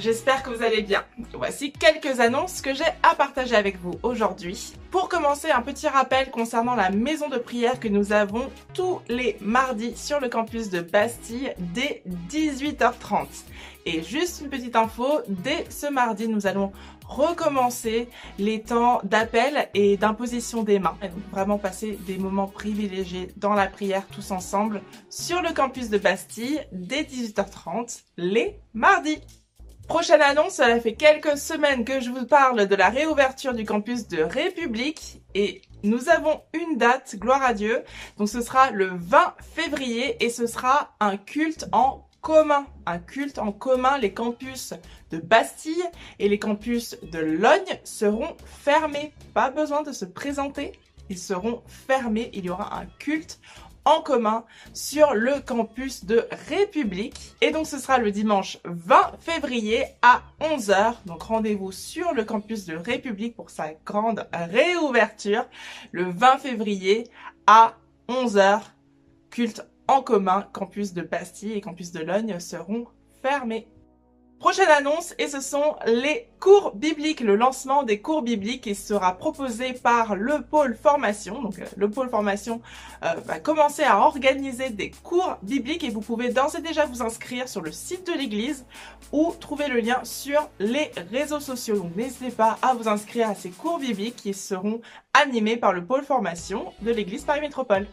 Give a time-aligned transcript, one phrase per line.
[0.00, 1.04] J'espère que vous allez bien.
[1.34, 4.72] Voici quelques annonces que j'ai à partager avec vous aujourd'hui.
[4.90, 9.36] Pour commencer, un petit rappel concernant la maison de prière que nous avons tous les
[9.42, 13.26] mardis sur le campus de Bastille dès 18h30.
[13.84, 16.72] Et juste une petite info, dès ce mardi, nous allons
[17.06, 18.08] recommencer
[18.38, 20.96] les temps d'appel et d'imposition des mains.
[21.30, 24.80] Vraiment passer des moments privilégiés dans la prière tous ensemble
[25.10, 29.20] sur le campus de Bastille dès 18h30 les mardis.
[29.90, 34.06] Prochaine annonce, ça fait quelques semaines que je vous parle de la réouverture du campus
[34.06, 37.82] de République et nous avons une date, gloire à Dieu.
[38.16, 43.40] Donc ce sera le 20 février et ce sera un culte en commun, un culte
[43.40, 43.98] en commun.
[43.98, 44.74] Les campus
[45.10, 45.82] de Bastille
[46.20, 49.12] et les campus de Logne seront fermés.
[49.34, 50.70] Pas besoin de se présenter,
[51.08, 52.30] ils seront fermés.
[52.32, 53.40] Il y aura un culte
[53.84, 57.34] en commun sur le campus de République.
[57.40, 60.94] Et donc ce sera le dimanche 20 février à 11h.
[61.06, 65.46] Donc rendez-vous sur le campus de République pour sa grande réouverture
[65.92, 67.08] le 20 février
[67.46, 67.74] à
[68.08, 68.60] 11h.
[69.30, 72.86] Culte en commun, campus de Bastille et campus de Logne seront
[73.22, 73.68] fermés.
[74.40, 79.18] Prochaine annonce, et ce sont les cours bibliques, le lancement des cours bibliques qui sera
[79.18, 81.42] proposé par le pôle formation.
[81.42, 82.62] Donc euh, le pôle formation
[83.04, 87.02] euh, va commencer à organiser des cours bibliques et vous pouvez d'ores et déjà vous
[87.02, 88.64] inscrire sur le site de l'église
[89.12, 91.76] ou trouver le lien sur les réseaux sociaux.
[91.76, 94.80] Donc n'hésitez pas à vous inscrire à ces cours bibliques qui seront
[95.12, 97.86] animés par le pôle formation de l'église Paris Métropole.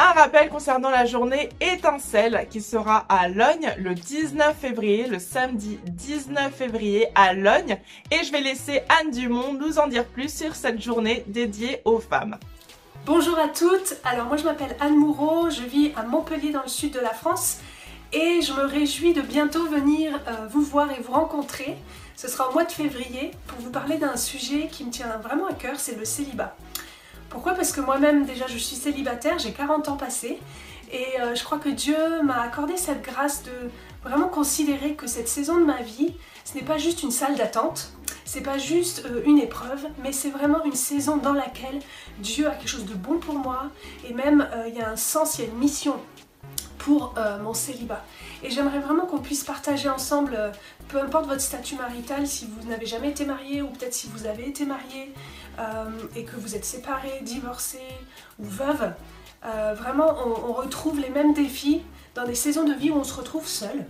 [0.00, 5.80] Un rappel concernant la journée étincelle qui sera à Logne le 19 février, le samedi
[5.86, 7.80] 19 février à Logne.
[8.12, 11.98] Et je vais laisser Anne Dumont nous en dire plus sur cette journée dédiée aux
[11.98, 12.36] femmes.
[13.06, 16.68] Bonjour à toutes, alors moi je m'appelle Anne Moureau, je vis à Montpellier dans le
[16.68, 17.58] sud de la France
[18.12, 21.76] et je me réjouis de bientôt venir euh, vous voir et vous rencontrer.
[22.14, 25.48] Ce sera au mois de février pour vous parler d'un sujet qui me tient vraiment
[25.48, 26.54] à cœur, c'est le célibat.
[27.30, 27.52] Pourquoi?
[27.52, 30.38] Parce que moi-même déjà je suis célibataire, j'ai 40 ans passés
[30.90, 33.52] et euh, je crois que Dieu m'a accordé cette grâce de
[34.02, 36.14] vraiment considérer que cette saison de ma vie,
[36.44, 37.92] ce n'est pas juste une salle d'attente,
[38.24, 41.80] c'est pas juste euh, une épreuve, mais c'est vraiment une saison dans laquelle
[42.20, 43.64] Dieu a quelque chose de bon pour moi
[44.08, 45.96] et même euh, il y a un sens, il y a une mission
[46.78, 48.02] pour mon célibat.
[48.42, 50.38] Et j'aimerais vraiment qu'on puisse partager ensemble,
[50.88, 54.26] peu importe votre statut marital, si vous n'avez jamais été marié ou peut-être si vous
[54.26, 55.12] avez été marié,
[56.14, 57.80] et que vous êtes séparé, divorcé
[58.38, 58.92] ou veuve,
[59.44, 61.82] euh, vraiment on, retrouve les mêmes défis
[62.14, 63.86] dans des saisons de vie où on se retrouve seul.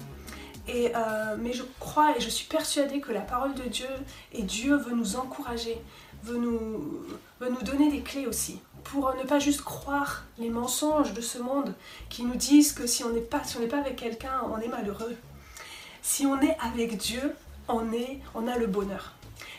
[0.66, 3.88] Et, euh, mais je crois et je suis persuadée que la parole de Dieu
[4.32, 5.80] et Dieu veut nous encourager,
[6.22, 7.02] veut nous,
[7.40, 11.38] veut nous donner des clés aussi pour ne pas juste croire les mensonges de ce
[11.38, 11.74] monde
[12.10, 15.16] qui nous disent que si on n'est pas, si pas avec quelqu'un, on est malheureux.
[16.02, 17.34] Si on est avec Dieu,
[17.68, 19.14] on, est, on a le bonheur.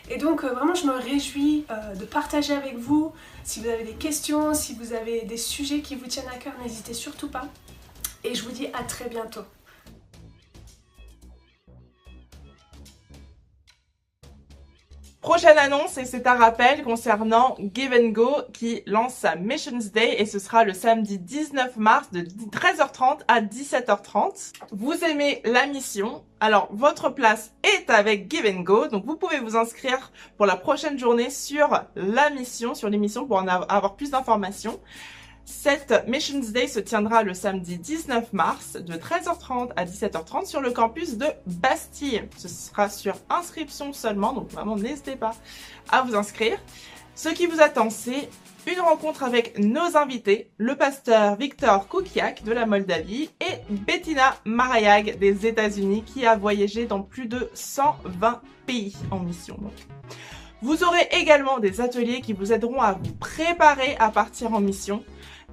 [0.09, 3.11] Et donc euh, vraiment je me réjouis euh, de partager avec vous.
[3.43, 6.53] Si vous avez des questions, si vous avez des sujets qui vous tiennent à cœur,
[6.63, 7.47] n'hésitez surtout pas.
[8.23, 9.43] Et je vous dis à très bientôt.
[15.21, 20.25] Prochaine annonce, et c'est un rappel concernant Give Go qui lance sa Missions Day et
[20.25, 24.53] ce sera le samedi 19 mars de 13h30 à 17h30.
[24.71, 26.23] Vous aimez la mission?
[26.39, 30.97] Alors, votre place est avec Give Go, donc vous pouvez vous inscrire pour la prochaine
[30.97, 34.79] journée sur la mission, sur l'émission pour en avoir plus d'informations.
[35.49, 40.69] Cette Missions Day se tiendra le samedi 19 mars de 13h30 à 17h30 sur le
[40.69, 42.21] campus de Bastille.
[42.37, 45.35] Ce sera sur inscription seulement, donc vraiment n'hésitez pas
[45.89, 46.57] à vous inscrire.
[47.15, 48.29] Ce qui vous attend, c'est
[48.67, 55.17] une rencontre avec nos invités, le pasteur Victor Kukiak de la Moldavie et Bettina Marayag
[55.17, 59.59] des États-Unis qui a voyagé dans plus de 120 pays en mission.
[60.61, 65.03] Vous aurez également des ateliers qui vous aideront à vous préparer à partir en mission.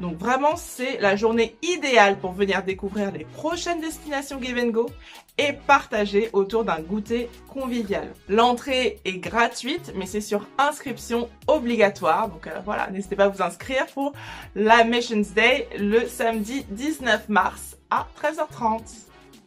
[0.00, 4.90] Donc vraiment, c'est la journée idéale pour venir découvrir les prochaines destinations Give Go
[5.38, 8.12] et partager autour d'un goûter convivial.
[8.28, 12.28] L'entrée est gratuite, mais c'est sur inscription obligatoire.
[12.28, 14.12] Donc euh, voilà, n'hésitez pas à vous inscrire pour
[14.54, 18.80] la Missions Day le samedi 19 mars à 13h30.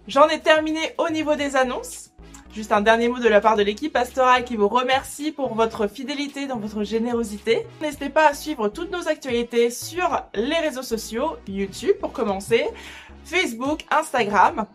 [0.08, 2.09] J'en ai terminé au niveau des annonces.
[2.60, 5.88] Juste un dernier mot de la part de l'équipe pastorale qui vous remercie pour votre
[5.88, 7.66] fidélité dans votre générosité.
[7.82, 12.66] N'hésitez pas à suivre toutes nos actualités sur les réseaux sociaux, YouTube pour commencer,
[13.24, 14.66] Facebook, Instagram,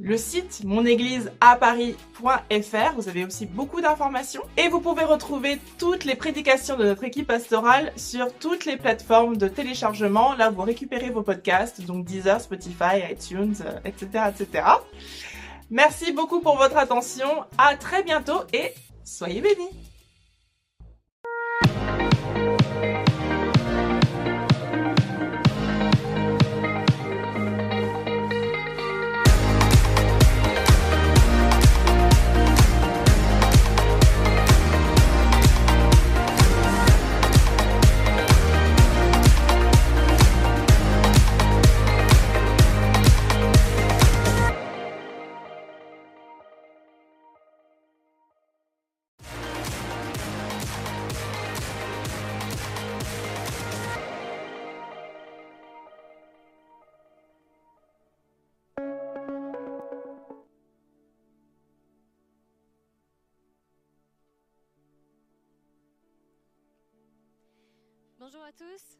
[0.00, 2.94] le site monéglise-à-paris.fr.
[2.96, 7.28] Vous avez aussi beaucoup d'informations et vous pouvez retrouver toutes les prédications de notre équipe
[7.28, 10.34] pastorale sur toutes les plateformes de téléchargement.
[10.34, 13.54] Là, vous récupérez vos podcasts, donc Deezer, Spotify, iTunes,
[13.84, 14.64] etc., euh, etc.
[15.70, 17.44] Merci beaucoup pour votre attention.
[17.58, 18.72] À très bientôt et
[19.04, 19.70] soyez bénis.
[68.30, 68.98] Bonjour à tous,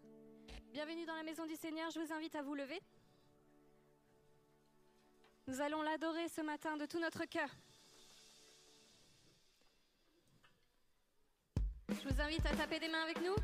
[0.72, 2.80] bienvenue dans la maison du Seigneur, je vous invite à vous lever.
[5.46, 7.50] Nous allons l'adorer ce matin de tout notre cœur.
[11.90, 13.34] Je vous invite à taper des mains avec nous.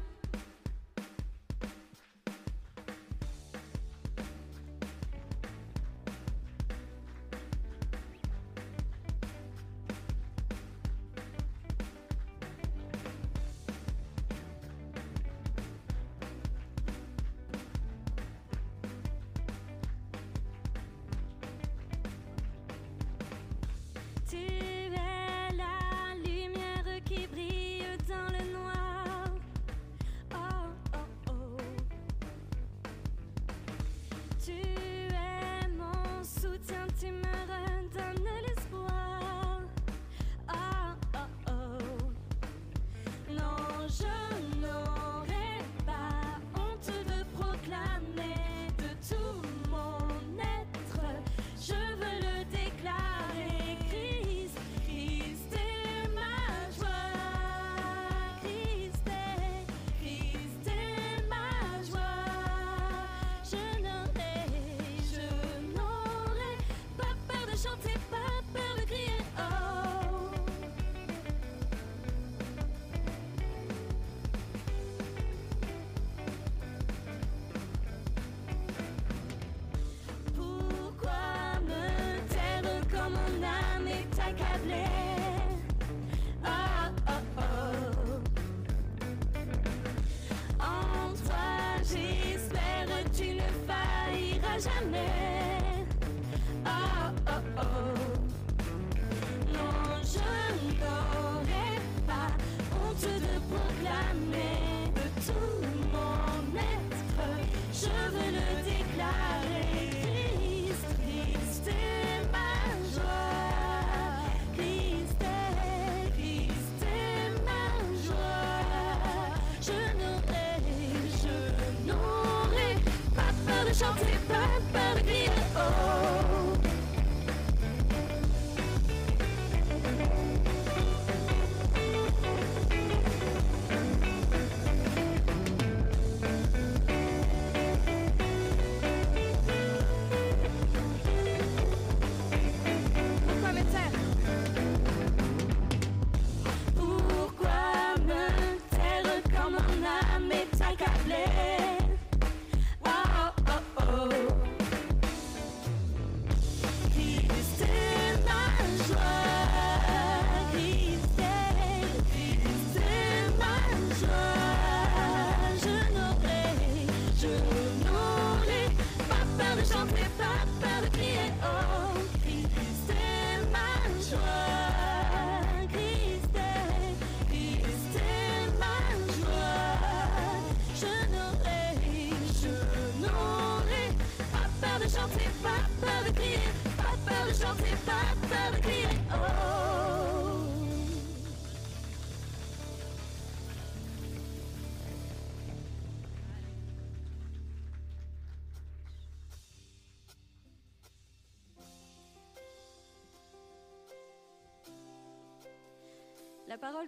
[94.58, 95.86] Jamais.
[96.64, 97.93] Ah, ah, oh oh oh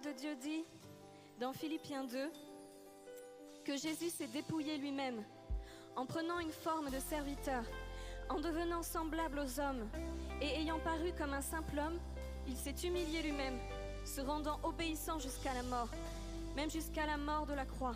[0.03, 0.63] de Dieu dit
[1.39, 2.31] dans Philippiens 2
[3.65, 5.23] que Jésus s'est dépouillé lui-même
[5.95, 7.63] en prenant une forme de serviteur,
[8.29, 9.89] en devenant semblable aux hommes
[10.39, 11.97] et ayant paru comme un simple homme,
[12.47, 13.57] il s'est humilié lui-même,
[14.05, 15.89] se rendant obéissant jusqu'à la mort,
[16.55, 17.95] même jusqu'à la mort de la croix.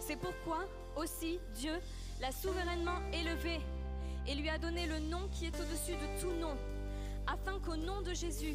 [0.00, 1.74] C'est pourquoi aussi Dieu
[2.20, 3.58] l'a souverainement élevé
[4.28, 6.56] et lui a donné le nom qui est au-dessus de tout nom,
[7.26, 8.54] afin qu'au nom de Jésus,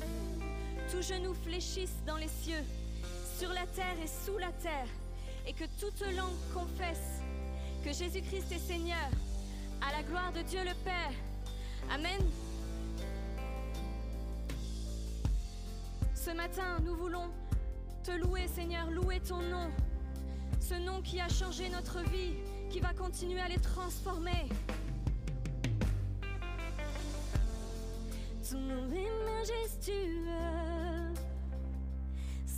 [0.91, 2.63] tout genou fléchisse dans les cieux,
[3.37, 4.87] sur la terre et sous la terre,
[5.47, 7.21] et que toute langue confesse
[7.83, 9.09] que Jésus-Christ est Seigneur,
[9.81, 11.11] à la gloire de Dieu le Père.
[11.91, 12.21] Amen.
[16.15, 17.29] Ce matin, nous voulons
[18.03, 19.69] te louer, Seigneur, louer ton nom,
[20.59, 22.35] ce nom qui a changé notre vie,
[22.69, 24.47] qui va continuer à les transformer.
[28.49, 30.72] Ton nom est majestueux.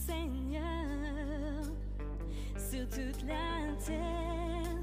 [0.06, 1.64] Seigneur
[2.58, 4.76] sur toute la terre.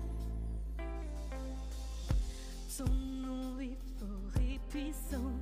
[2.77, 5.33] Ton nom est fort et puissant,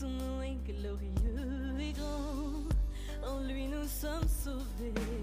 [0.00, 3.28] ton nom est glorieux et grand.
[3.28, 5.15] En lui nous sommes sauvés.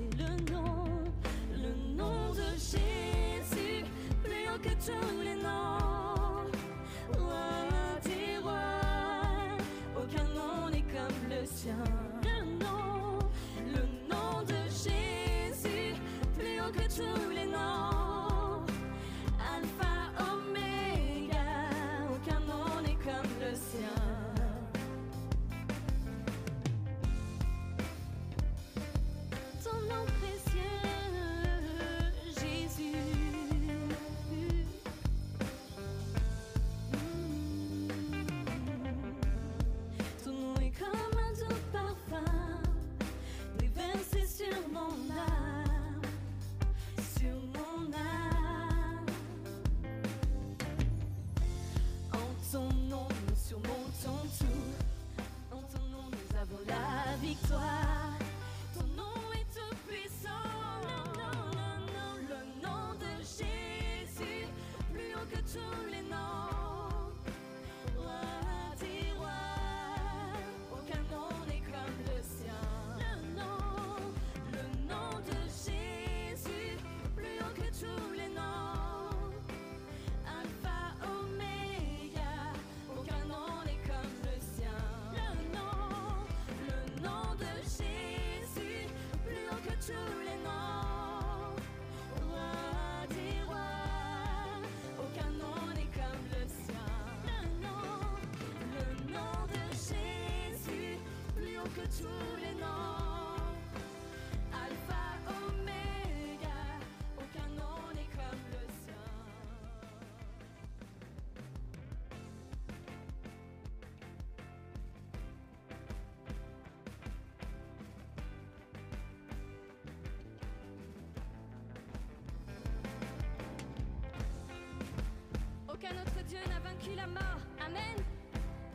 [126.92, 127.40] la mort.
[127.66, 128.04] Amen.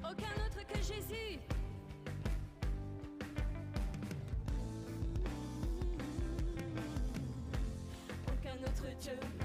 [0.03, 1.39] Aucun autre que Jésus.
[8.27, 9.38] Aucun autre Dieu.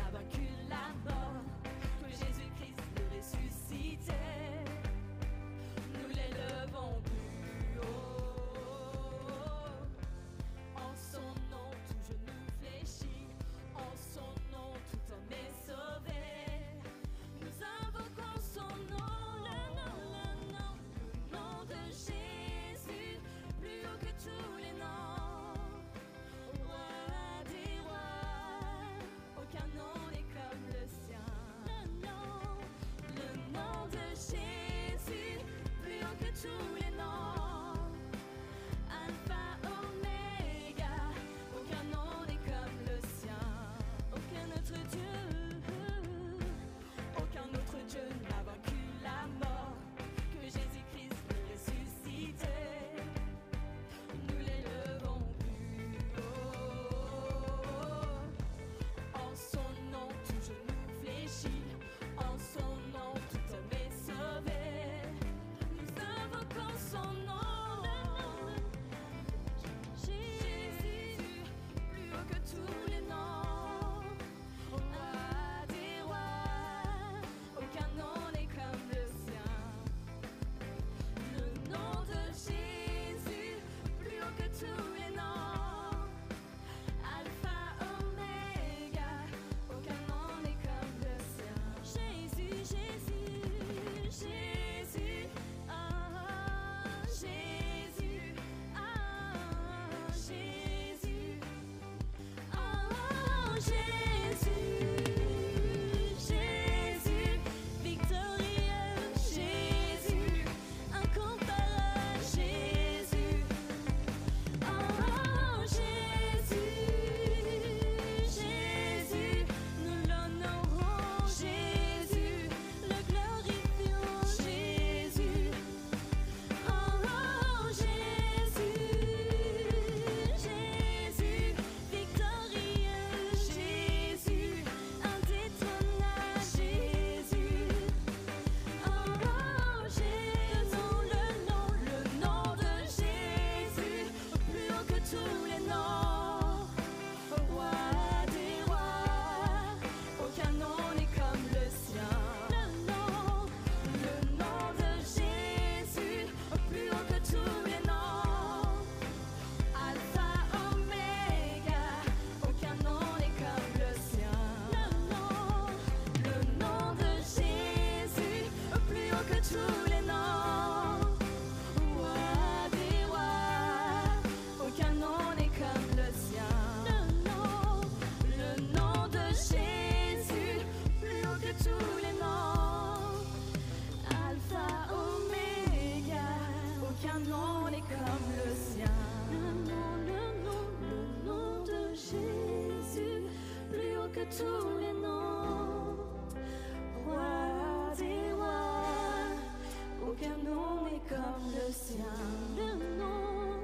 [202.55, 203.59] le nom,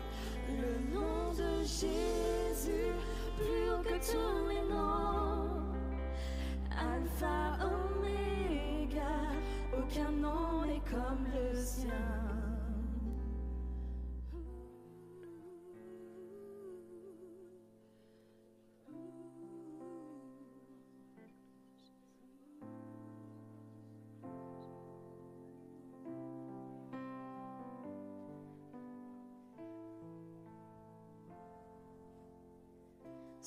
[0.49, 2.91] le nom de Jésus,
[3.37, 5.61] plus haut que tous les noms.
[6.71, 9.01] Alpha, Oméga,
[9.77, 12.48] aucun nom n'est comme le sien.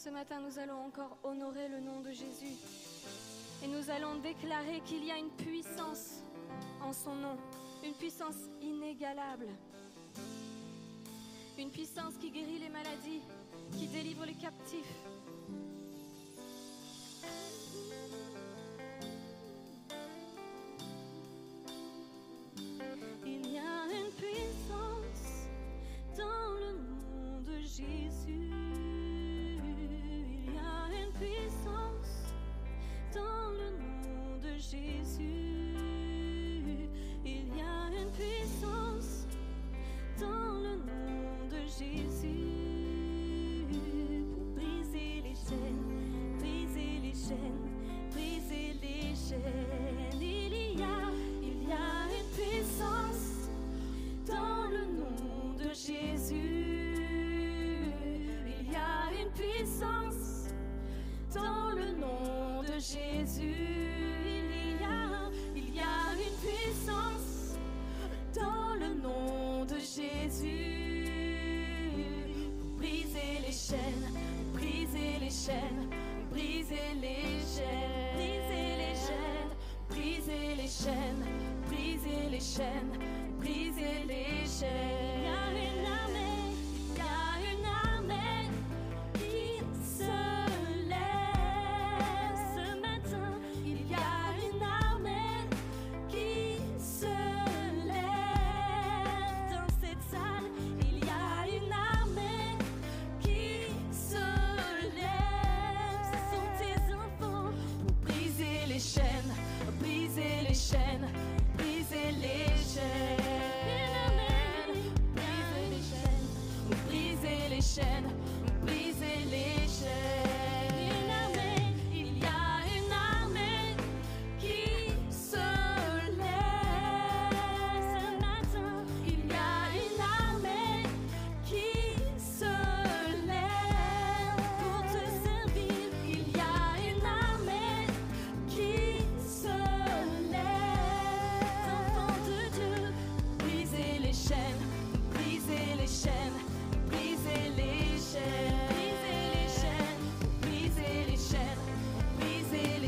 [0.02, 2.56] Ce matin, nous allons encore honorer le nom de Jésus.
[3.62, 6.24] Et nous allons déclarer qu'il y a une puissance
[6.82, 7.36] en son nom,
[7.84, 9.46] une puissance inégalable,
[11.56, 13.20] une puissance qui guérit les maladies,
[13.78, 14.92] qui délivre les captifs,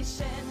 [0.04, 0.43] patient.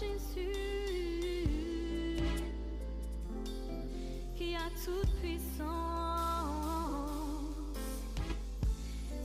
[0.00, 0.48] Jésus
[4.34, 5.60] qui a toute puissance.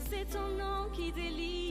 [0.10, 1.65] C'est ton nom qui délivre.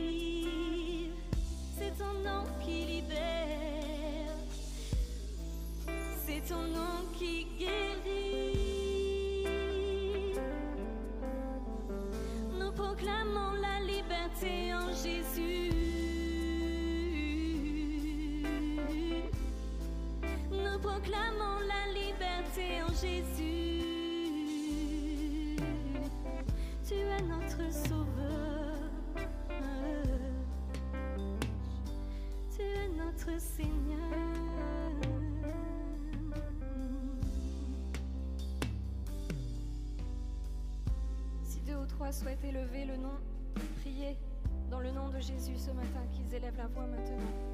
[42.12, 43.16] souhaite élever le nom,
[43.80, 44.16] prier
[44.70, 47.53] dans le nom de Jésus ce matin, qu'ils élèvent la voix maintenant.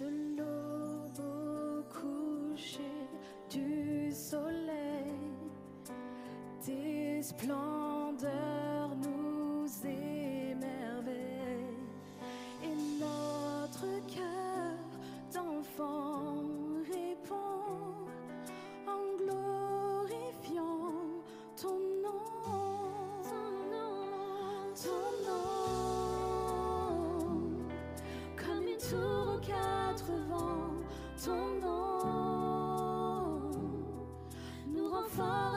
[0.00, 2.82] de l'aube au coucher
[3.50, 5.50] du soleil,
[6.64, 8.73] tes splendeurs.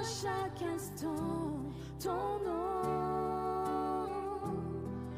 [0.08, 1.60] chaque instant
[2.00, 4.08] ton nom,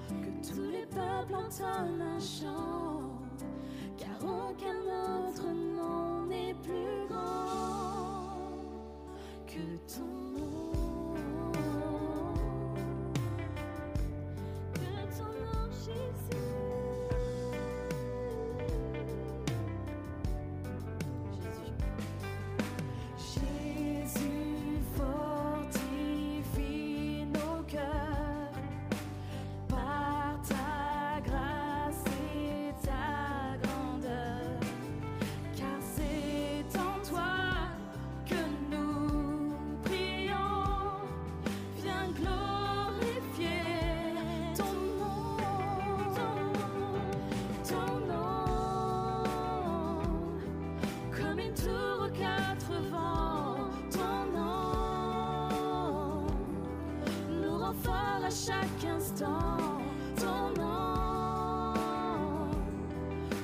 [0.09, 2.78] que tous les peuples entendent un chant.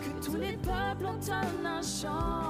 [0.04, 2.44] que tous les peuples entonnent un chant.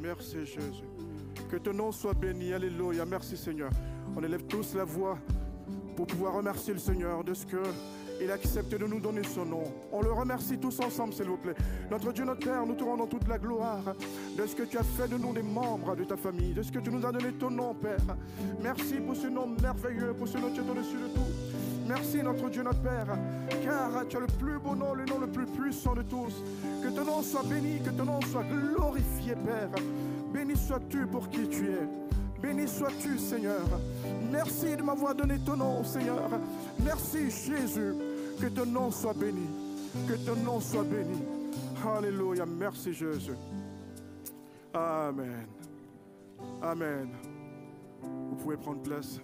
[0.00, 0.84] Merci Jésus.
[1.50, 2.52] Que ton nom soit béni.
[2.52, 3.04] Alléluia.
[3.04, 3.70] Merci Seigneur.
[4.16, 5.18] On élève tous la voix
[5.96, 7.62] pour pouvoir remercier le Seigneur de ce que
[8.20, 9.62] il a accepté de nous donner son nom.
[9.92, 11.54] On le remercie tous ensemble, s'il vous plaît.
[11.90, 13.94] Notre Dieu, notre Père, nous te rendons toute la gloire
[14.36, 16.72] de ce que tu as fait de nous des membres de ta famille, de ce
[16.72, 18.16] que tu nous as donné ton nom, Père.
[18.60, 21.47] Merci pour ce nom merveilleux, pour ce nom qui est au-dessus de tout.
[21.88, 23.06] Merci, notre Dieu, notre Père,
[23.64, 26.44] car tu as le plus beau nom, le nom le plus puissant de tous.
[26.82, 29.70] Que ton nom soit béni, que ton nom soit glorifié, Père.
[30.32, 31.88] Béni sois-tu pour qui tu es.
[32.42, 33.64] Béni sois-tu, Seigneur.
[34.30, 36.28] Merci de m'avoir donné ton nom, Seigneur.
[36.84, 37.94] Merci, Jésus.
[38.38, 39.48] Que ton nom soit béni.
[40.06, 41.22] Que ton nom soit béni.
[41.96, 42.44] Alléluia.
[42.44, 43.32] Merci, Jésus.
[44.74, 45.46] Amen.
[46.62, 47.08] Amen.
[48.02, 49.18] Vous pouvez prendre place.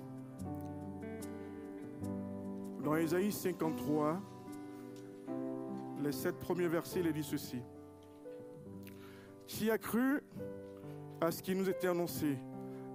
[2.85, 4.21] Dans Ésaïe 53,
[6.03, 7.63] les sept premiers versets, il dit ceci.
[9.47, 10.21] Qui a cru
[11.19, 12.39] à ce qui nous était annoncé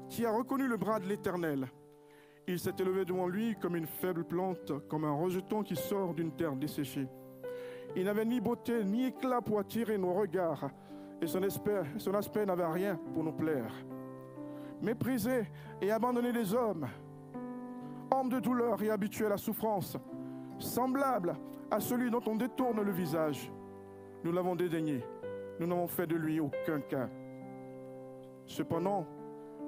[0.07, 1.67] Qui a reconnu le bras de l'Éternel?
[2.47, 6.33] Il s'est élevé devant lui comme une faible plante, comme un rejeton qui sort d'une
[6.33, 7.07] terre desséchée.
[7.95, 10.69] Il n'avait ni beauté ni éclat pour attirer nos regards,
[11.19, 13.73] et son aspect, son aspect n'avait rien pour nous plaire.
[14.83, 15.47] Méprisé
[15.81, 16.87] et abandonné des hommes,
[18.27, 19.97] de douleur et habitué à la souffrance,
[20.57, 21.35] semblable
[21.71, 23.51] à celui dont on détourne le visage.
[24.23, 25.03] Nous l'avons dédaigné,
[25.59, 27.09] nous n'avons fait de lui aucun cas.
[28.45, 29.05] Cependant,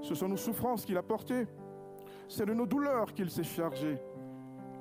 [0.01, 1.47] ce sont nos souffrances qu'il a portées,
[2.27, 3.97] c'est de nos douleurs qu'il s'est chargé.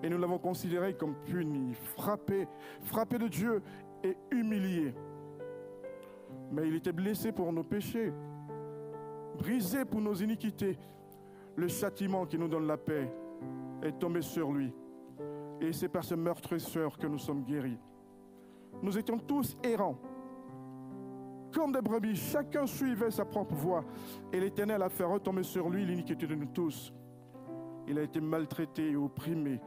[0.03, 2.49] Et nous l'avons considéré comme puni, frappé,
[2.81, 3.63] frappé de Dieu
[4.03, 4.95] et humilié.
[6.51, 8.13] Mais il était blessé pour nos péchés,
[9.37, 10.79] brisé pour nos iniquités.
[11.57, 13.13] Le châtiment qui nous donne la paix
[13.83, 14.73] est tombé sur lui.
[15.61, 17.79] Et c'est par ce meurtrisseur que nous sommes guéris.
[18.83, 19.99] Nous étions tous errants.
[21.53, 23.85] Comme des brebis, chacun suivait sa propre voie.
[24.33, 26.93] Et l'Éternel a fait retomber sur lui l'iniquité de nous tous.
[27.89, 29.61] Il a été maltraité et opprimé.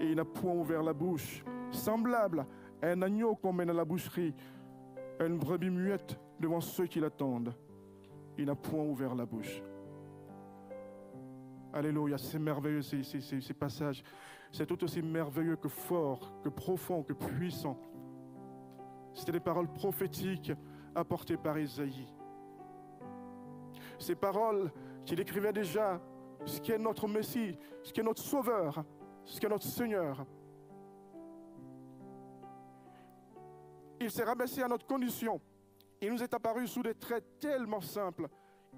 [0.00, 1.44] Et il n'a point ouvert la bouche.
[1.70, 2.46] Semblable
[2.82, 4.34] à un agneau qu'on mène à la boucherie.
[5.20, 7.54] À une brebis muette devant ceux qui l'attendent.
[8.38, 9.62] Il n'a point ouvert la bouche.
[11.72, 14.02] Alléluia, c'est merveilleux ces, passages.
[14.50, 17.78] C'est tout aussi merveilleux que fort, que profond, que puissant.
[19.14, 20.52] C'était des paroles prophétiques
[20.94, 22.08] apportées par Isaïe.
[23.98, 24.72] Ces paroles
[25.04, 26.00] qui décrivaient déjà
[26.44, 28.84] ce qu'est notre Messie, ce qu'est notre Sauveur,
[29.24, 30.26] ce qu'est notre Seigneur.
[34.00, 35.40] Il s'est rabaissé à notre condition.
[36.00, 38.28] Il nous est apparu sous des traits tellement simples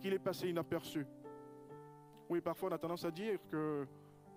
[0.01, 1.07] qu'il est passé inaperçu.
[2.33, 3.87] Oui, parfois on a tendance à dire que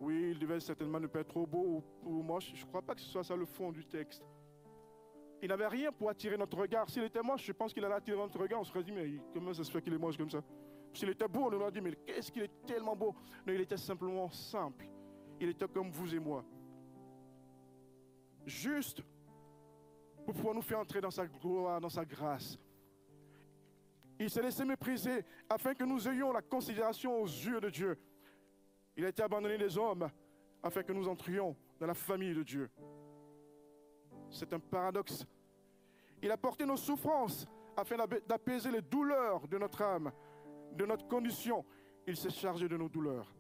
[0.02, 2.52] oui, il devait certainement ne pas être trop beau ou, ou moche.
[2.54, 4.22] Je ne crois pas que ce soit ça le fond du texte.
[5.42, 6.90] Il n'avait rien pour attirer notre regard.
[6.90, 8.60] S'il était moche, je pense qu'il allait attirer notre regard.
[8.60, 10.44] On se serait dit, mais comment ça se fait qu'il est moche comme ça?
[10.92, 13.16] S'il était beau, on aurait dit, mais qu'est-ce qu'il est tellement beau?
[13.48, 14.90] Non, il était simplement simple.
[15.40, 16.44] Il était comme vous et moi.
[18.46, 19.02] Juste
[20.26, 22.60] pour pouvoir nous faire entrer dans sa gloire, dans sa grâce.
[24.20, 27.98] Il s'est laissé mépriser afin que nous ayons la considération aux yeux de Dieu.
[28.96, 30.10] Il a été abandonné des hommes
[30.64, 32.70] afin que nous entrions dans la famille de Dieu.
[34.30, 35.26] C'est un paradoxe.
[36.22, 37.46] Il a porté nos souffrances
[37.76, 37.98] afin
[38.28, 40.12] d'apaiser les douleurs de notre âme,
[40.72, 41.66] de notre condition.
[42.08, 43.36] Il s'est chargé de nos douleurs.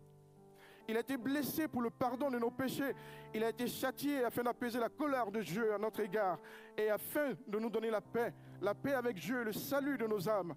[0.87, 2.93] Il a été blessé pour le pardon de nos péchés.
[3.33, 6.39] Il a été châtié afin d'apaiser la colère de Dieu à notre égard
[6.77, 10.05] et afin de nous donner la paix, la paix avec Dieu et le salut de
[10.05, 10.53] nos âmes.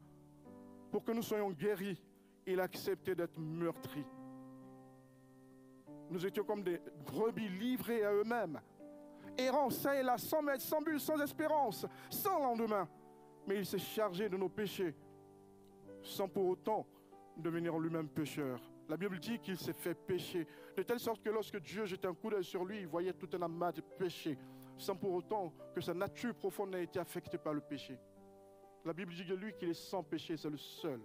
[0.91, 2.03] Pour que nous soyons guéris,
[2.47, 4.05] il a accepté d'être meurtri.
[6.11, 8.61] Nous étions comme des brebis livrées à eux-mêmes,
[9.37, 12.89] errant ça et là, sans maître, sans but, sans espérance, sans lendemain.
[13.47, 14.95] Mais il s'est chargé de nos péchés,
[16.03, 16.87] sans pour autant
[17.37, 18.61] devenir lui-même pécheur.
[18.89, 22.15] La Bible dit qu'il s'est fait pécher, de telle sorte que lorsque Dieu jetait un
[22.15, 24.39] coup d'œil sur lui, il voyait tout un amas de péchés,
[24.79, 27.99] sans pour autant que sa nature profonde n'ait été affectée par le péché.
[28.87, 31.01] La Bible dit de lui qu'il est sans péché, c'est le seul.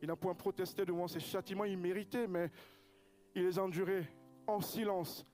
[0.00, 2.50] Il n'a point protesté devant ces châtiments immérités, mais
[3.34, 4.08] il les a endurés
[4.46, 5.26] en silence,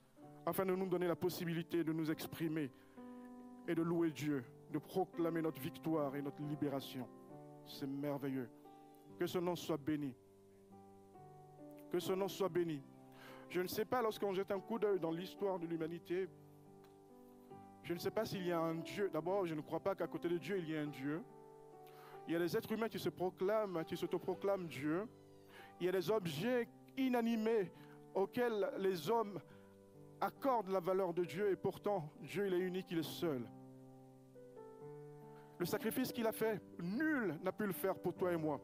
[0.45, 2.69] afin de nous donner la possibilité de nous exprimer
[3.67, 7.07] et de louer Dieu, de proclamer notre victoire et notre libération.
[7.65, 8.49] C'est merveilleux.
[9.17, 10.13] Que ce nom soit béni.
[11.91, 12.81] Que ce nom soit béni.
[13.49, 16.27] Je ne sais pas, lorsqu'on jette un coup d'œil dans l'histoire de l'humanité,
[17.83, 19.09] je ne sais pas s'il y a un Dieu.
[19.13, 21.21] D'abord, je ne crois pas qu'à côté de Dieu, il y ait un Dieu.
[22.27, 25.07] Il y a des êtres humains qui se proclament, qui s'autoproclament Dieu.
[25.79, 27.71] Il y a des objets inanimés
[28.15, 29.39] auxquels les hommes
[30.19, 33.47] accordent la valeur de Dieu et pourtant Dieu il est unique, il est seul.
[35.57, 38.59] Le sacrifice qu'il a fait, nul n'a pu le faire pour toi et moi.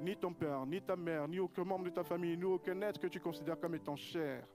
[0.00, 3.00] Ni ton père, ni ta mère, ni aucun membre de ta famille, ni aucun être
[3.00, 4.46] que tu considères comme étant cher.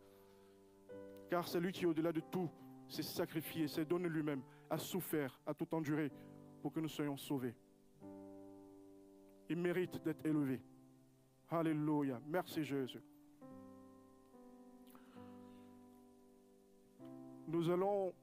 [1.29, 2.49] Car c'est lui qui, au-delà de tout,
[2.87, 6.11] s'est sacrifié, s'est donné lui-même, a souffert, a tout enduré
[6.61, 7.55] pour que nous soyons sauvés.
[9.49, 10.61] Il mérite d'être élevé.
[11.49, 12.21] Alléluia.
[12.27, 13.01] Merci Jésus.
[17.47, 18.13] Nous allons,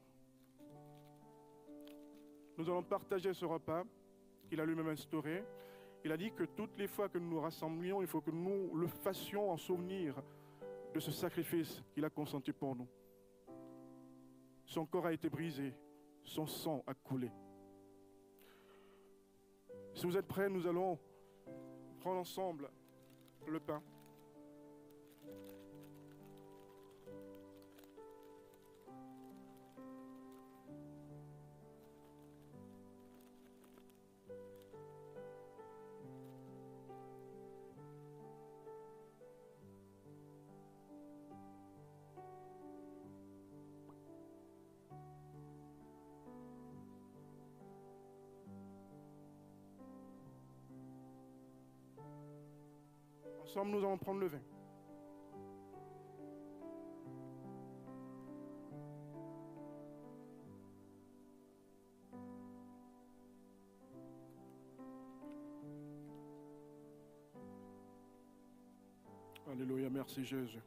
[2.57, 3.85] nous allons partager ce repas
[4.49, 5.45] qu'il a lui-même instauré.
[6.05, 8.75] Il a dit que toutes les fois que nous nous rassemblions, il faut que nous
[8.77, 10.15] le fassions en souvenir
[10.95, 12.89] de ce sacrifice qu'il a consenti pour nous.
[14.65, 15.75] Son corps a été brisé,
[16.23, 17.31] son sang a coulé.
[19.95, 20.99] Si vous êtes prêts, nous allons
[22.01, 22.71] prendre ensemble
[23.47, 23.83] le pain.
[53.49, 54.41] Ensemble, nous allons prendre le vin.
[69.51, 70.61] Alléluia, merci Jésus.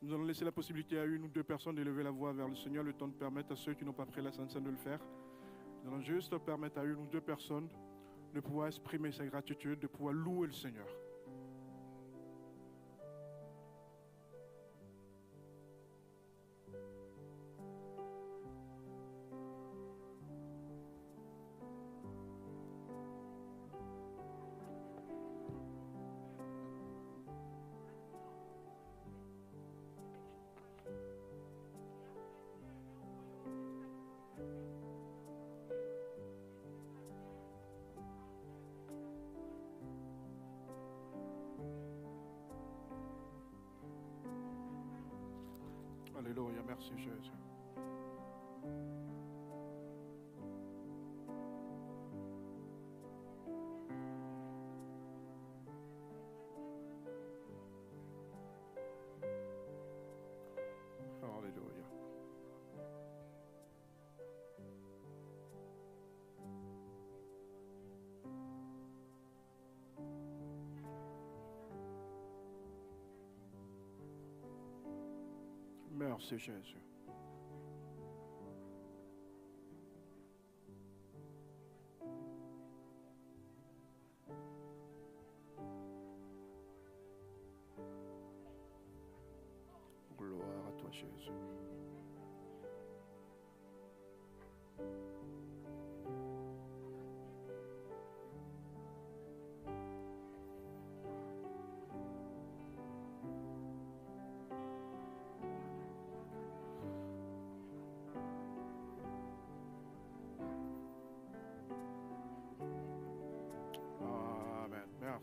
[0.00, 2.56] Nous allons laisser la possibilité à une ou deux personnes d'élever la voix vers le
[2.56, 4.70] Seigneur, le temps de permettre à ceux qui n'ont pas pris la Sainte Seine de
[4.70, 5.00] le faire.
[5.84, 7.68] Nous allons juste permettre à une ou deux personnes
[8.34, 10.86] de pouvoir exprimer sa gratitude, de pouvoir louer le Seigneur.
[75.96, 76.85] Merci Jésus.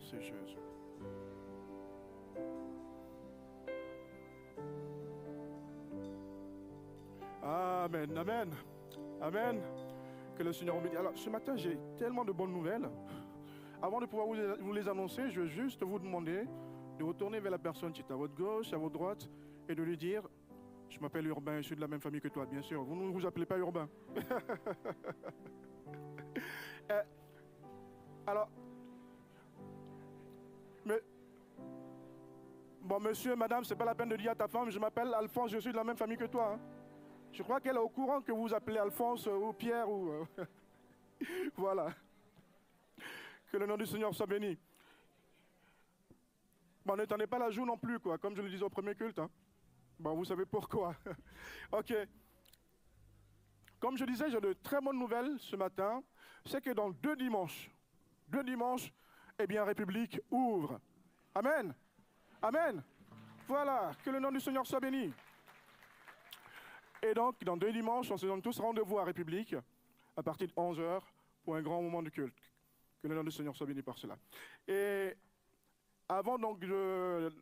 [0.03, 0.57] Merci Jésus.
[7.41, 8.49] Amen, amen,
[9.21, 9.61] amen.
[10.37, 10.97] Que le Seigneur vous bénisse.
[10.97, 12.89] Alors, ce matin, j'ai tellement de bonnes nouvelles.
[13.81, 16.45] Avant de pouvoir vous les, vous les annoncer, je veux juste vous demander
[16.99, 19.29] de vous tourner vers la personne qui est à votre gauche, à votre droite,
[19.69, 20.23] et de lui dire
[20.89, 22.83] Je m'appelle Urbain, je suis de la même famille que toi, bien sûr.
[22.83, 23.87] Vous ne vous appelez pas Urbain.
[32.93, 35.49] bon, monsieur, madame, c'est pas la peine de dire à ta femme, je m'appelle Alphonse,
[35.51, 36.53] je suis de la même famille que toi.
[36.53, 36.59] hein.
[37.31, 40.09] Je crois qu'elle est au courant que vous vous appelez Alphonse euh, ou Pierre ou.
[40.09, 40.25] euh,
[41.57, 41.87] voilà.
[43.51, 44.55] Que le nom du Seigneur soit béni.
[46.85, 49.17] Bon, n'étendez pas la joue non plus, quoi, comme je le disais au premier culte.
[49.17, 49.29] hein.
[49.99, 50.95] Bon, vous savez pourquoi.
[51.71, 51.95] ok.
[53.79, 56.03] Comme je disais, j'ai de très bonnes nouvelles ce matin.
[56.45, 57.71] C'est que dans deux dimanches,
[58.27, 58.93] deux dimanches,
[59.39, 60.79] eh bien, République ouvre.
[61.33, 61.73] Amen.
[62.43, 62.83] Amen.
[63.47, 63.91] Voilà.
[64.03, 65.13] Que le nom du Seigneur soit béni.
[67.01, 69.55] Et donc, dans deux dimanches, on se donne tous rendez-vous à République
[70.15, 71.01] à partir de 11h
[71.43, 72.37] pour un grand moment de culte.
[73.01, 74.17] Que le nom du Seigneur soit béni par cela.
[74.67, 75.13] Et
[76.07, 77.33] avant, donc, de-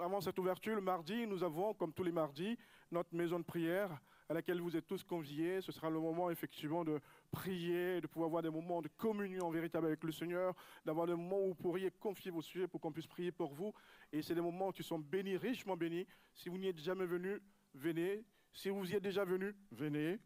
[0.00, 2.58] avant cette ouverture, le mardi, nous avons, comme tous les mardis,
[2.90, 3.90] notre maison de prière
[4.30, 5.60] à laquelle vous êtes tous conviés.
[5.60, 7.00] Ce sera le moment effectivement de
[7.32, 10.54] prier, de pouvoir avoir des moments de communion véritable avec le Seigneur,
[10.84, 13.74] d'avoir des moments où vous pourriez confier vos sujets pour qu'on puisse prier pour vous.
[14.12, 16.06] Et c'est des moments qui sont bénis, richement bénis.
[16.32, 17.42] Si vous n'y êtes jamais venu,
[17.74, 18.24] venez.
[18.52, 20.20] Si vous y êtes déjà venu, venez.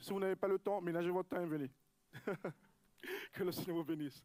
[0.00, 1.70] Si vous n'avez pas le temps, ménagez votre temps et venez.
[3.32, 4.24] que le Seigneur vous bénisse.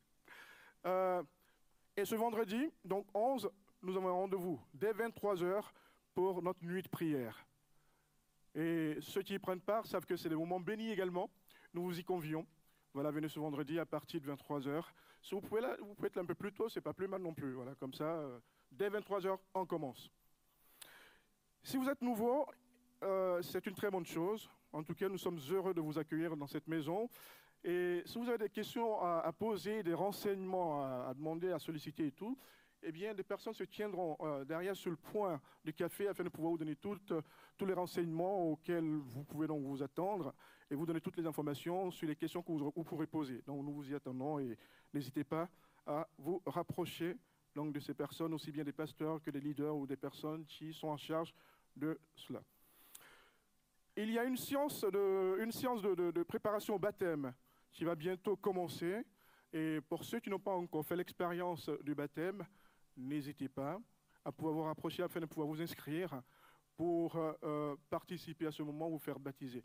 [0.87, 1.21] Euh,
[1.95, 3.47] et ce vendredi, donc 11,
[3.83, 5.65] nous avons rendez-vous dès 23h
[6.15, 7.45] pour notre nuit de prière.
[8.55, 11.29] Et ceux qui y prennent part savent que c'est des moments bénis également.
[11.73, 12.45] Nous vous y convions.
[12.93, 14.83] Voilà, venez ce vendredi à partir de 23h.
[15.21, 17.21] Si vous pouvez, vous pouvez être là un peu plus tôt, c'est pas plus mal
[17.21, 17.53] non plus.
[17.53, 18.39] Voilà, comme ça, euh,
[18.71, 20.11] dès 23h, on commence.
[21.63, 22.45] Si vous êtes nouveau,
[23.03, 24.49] euh, c'est une très bonne chose.
[24.73, 27.09] En tout cas, nous sommes heureux de vous accueillir dans cette maison.
[27.63, 31.59] Et si vous avez des questions à, à poser, des renseignements à, à demander, à
[31.59, 32.37] solliciter et tout,
[32.83, 36.29] eh bien, des personnes se tiendront euh, derrière sur le point du café afin de
[36.29, 37.21] pouvoir vous donner euh,
[37.57, 40.33] tous les renseignements auxquels vous pouvez donc vous attendre
[40.69, 43.41] et vous donner toutes les informations sur les questions que vous, pourrez poser.
[43.45, 44.57] Donc, nous vous y attendons et
[44.93, 45.49] n'hésitez pas
[45.85, 47.17] à vous rapprocher
[47.55, 50.73] donc, de ces personnes, aussi bien des pasteurs que des leaders ou des personnes qui
[50.73, 51.33] sont en charge
[51.75, 52.41] de cela.
[53.97, 57.33] Il y a une séance de, une de- de préparation au baptême
[57.71, 59.05] qui va bientôt commencer.
[59.53, 62.45] Et pour ceux qui n'ont pas encore fait l'expérience du baptême,
[63.01, 63.79] n'hésitez pas
[64.23, 66.21] à pouvoir vous rapprocher afin de pouvoir vous inscrire
[66.75, 69.63] pour euh, euh, participer à ce moment, vous faire baptiser.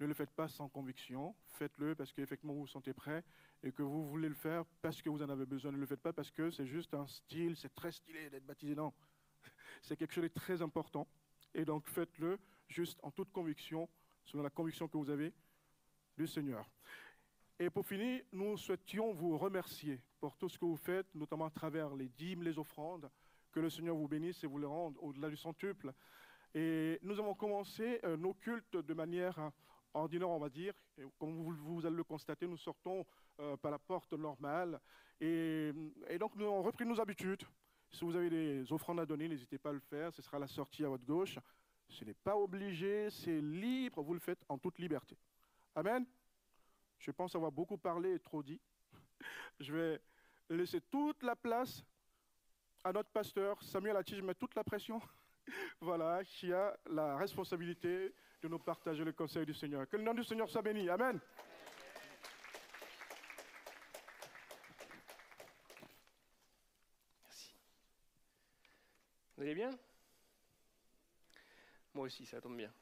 [0.00, 3.24] Ne le faites pas sans conviction, faites-le parce qu'effectivement vous vous sentez prêt
[3.62, 5.72] et que vous voulez le faire parce que vous en avez besoin.
[5.72, 8.74] Ne le faites pas parce que c'est juste un style, c'est très stylé d'être baptisé.
[8.74, 8.92] Non,
[9.82, 11.08] c'est quelque chose de très important.
[11.54, 12.38] Et donc faites-le
[12.68, 13.88] juste en toute conviction,
[14.24, 15.32] selon la conviction que vous avez
[16.16, 16.70] du Seigneur.
[17.60, 21.50] Et pour finir, nous souhaitions vous remercier pour tout ce que vous faites, notamment à
[21.50, 23.10] travers les dîmes, les offrandes.
[23.50, 25.92] Que le Seigneur vous bénisse et vous les rende au-delà du centuple.
[26.54, 29.50] Et nous avons commencé euh, nos cultes de manière euh,
[29.92, 30.72] ordinaire, on va dire.
[30.96, 33.04] Et comme vous, allez le constater, nous sortons
[33.40, 34.80] euh, par la porte normale.
[35.20, 35.72] Et,
[36.20, 37.42] donc, nous avons repris nos habitudes.
[37.90, 40.12] Si vous avez des offrandes à donner, n'hésitez pas à le faire.
[40.12, 41.38] Ce sera la sortie à votre gauche.
[41.88, 44.00] Ce n'est pas obligé, c'est libre.
[44.02, 45.16] Vous le faites en toute liberté.
[45.74, 46.06] Amen.
[46.98, 48.60] Je pense avoir beaucoup parlé et trop dit.
[49.60, 50.00] Je vais
[50.50, 51.84] laisser toute la place
[52.84, 55.00] à notre pasteur, Samuel Atti, je mets toute la pression.
[55.80, 59.88] voilà, qui a la responsabilité de nous partager le conseil du Seigneur.
[59.88, 60.88] Que le nom du Seigneur soit béni.
[60.88, 61.18] Amen.
[67.24, 67.54] Merci.
[69.36, 69.70] Vous allez bien?
[71.94, 72.72] Moi aussi, ça tombe bien.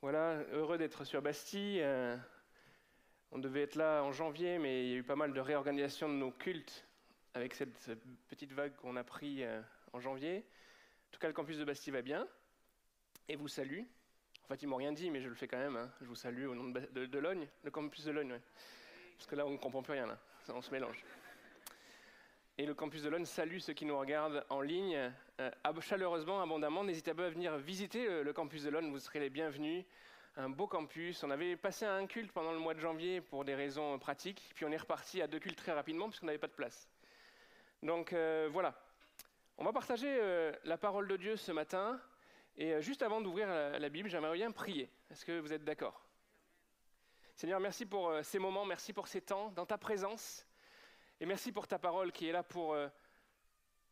[0.00, 1.80] Voilà, heureux d'être sur Bastille.
[1.82, 2.16] Euh,
[3.32, 6.08] on devait être là en janvier, mais il y a eu pas mal de réorganisation
[6.08, 6.86] de nos cultes
[7.34, 7.90] avec cette,
[8.28, 9.60] petite vague qu'on a pris euh,
[9.92, 10.46] en janvier.
[11.08, 12.28] En tout cas, le campus de Bastille va bien
[13.28, 13.80] et vous salue.
[14.44, 15.76] En fait, ils m'ont rien dit, mais je le fais quand même.
[15.76, 15.90] hein.
[16.00, 17.18] Je vous salue au nom de, de,
[17.64, 18.34] le campus de Logne.
[18.34, 18.42] ouais.
[19.16, 20.16] Parce que là, on ne comprend plus rien,
[20.48, 21.04] on se mélange.
[22.58, 25.50] Et le campus de salue ceux qui nous regardent en ligne euh,
[25.80, 26.84] chaleureusement, abondamment.
[26.84, 29.84] N'hésitez pas à venir visiter le, le campus de vous serez les bienvenus.
[30.36, 31.22] Un beau campus.
[31.22, 33.98] On avait passé à un culte pendant le mois de janvier pour des raisons euh,
[33.98, 36.52] pratiques, puis on est reparti à deux cultes très rapidement parce qu'on n'avait pas de
[36.52, 36.88] place.
[37.82, 38.74] Donc euh, voilà.
[39.60, 42.00] On va partager euh, la parole de Dieu ce matin.
[42.56, 44.90] Et euh, juste avant d'ouvrir la, Bible, j'aimerais bien prier.
[45.10, 46.04] Est-ce que vous êtes d'accord?
[47.34, 50.44] Seigneur, merci pour euh, ces moments, merci pour ces temps dans ta présence.
[51.20, 52.88] Et merci pour ta parole qui est là pour euh,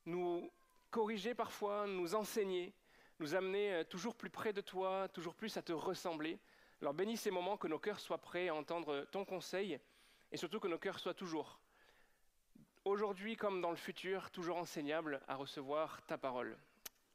[0.05, 0.51] nous
[0.91, 2.73] corriger parfois, nous enseigner,
[3.19, 6.39] nous amener euh, toujours plus près de toi, toujours plus à te ressembler.
[6.81, 9.81] Alors bénis ces moments, que nos cœurs soient prêts à entendre ton conseil
[10.31, 11.59] et surtout que nos cœurs soient toujours,
[12.85, 16.57] aujourd'hui comme dans le futur, toujours enseignables à recevoir ta parole.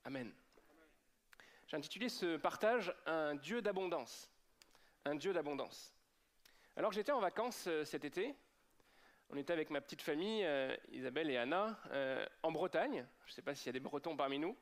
[0.04, 0.34] Amen.
[1.68, 4.30] J'ai intitulé ce partage Un Dieu d'abondance.
[5.06, 5.94] Un Dieu d'abondance.
[6.76, 8.36] Alors j'étais en vacances euh, cet été,
[9.34, 13.06] on était avec ma petite famille, euh, Isabelle et Anna, euh, en Bretagne.
[13.26, 14.58] Je ne sais pas s'il y a des Bretons parmi nous.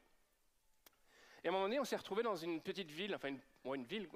[1.44, 3.30] Et à un moment donné, on s'est retrouvés dans une petite ville, enfin
[3.66, 4.08] une, ville.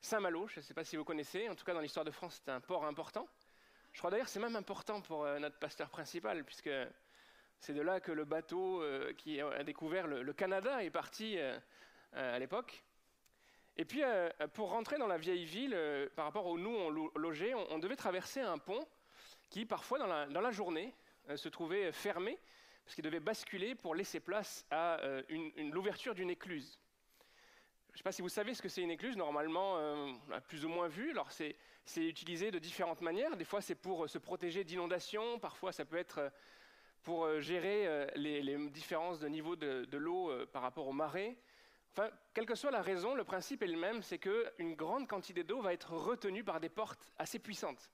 [0.00, 1.48] Saint-Malo, je ne sais pas si vous connaissez.
[1.48, 3.26] En tout cas, dans l'histoire de France, c'est un port important.
[3.92, 6.70] Je crois d'ailleurs que c'est même important pour euh, notre pasteur principal, puisque
[7.58, 8.84] c'est de là que le bateau
[9.16, 11.36] qui a découvert le, Canada est parti
[12.12, 12.84] à l'époque.
[13.76, 14.02] Et puis,
[14.52, 15.76] pour rentrer dans la vieille ville,
[16.14, 18.86] par rapport où nous on lo- logeait, on devait traverser un pont
[19.50, 20.94] qui, parfois, dans la, journée,
[21.28, 22.38] euh, se trouvait fermé,
[22.84, 25.22] parce qu'il devait basculer pour laisser place à euh,
[25.72, 26.78] l'ouverture d'une écluse.
[27.88, 29.16] Je ne sais pas si vous savez ce que c'est une écluse.
[29.16, 31.10] Normalement, euh, on l'a plus ou moins vu.
[31.10, 31.56] Alors, c'est
[31.96, 33.36] utilisé de différentes manières.
[33.36, 35.38] Des fois, c'est pour se protéger d'inondations.
[35.38, 36.30] Parfois, ça peut être
[37.02, 41.38] pour gérer les, différences de niveau de, l'eau par rapport aux marées
[41.98, 45.42] Enfin, quelle que soit la raison, le principe est le même, c'est qu'une grande quantité
[45.42, 47.90] d'eau va être retenue par des portes assez puissantes.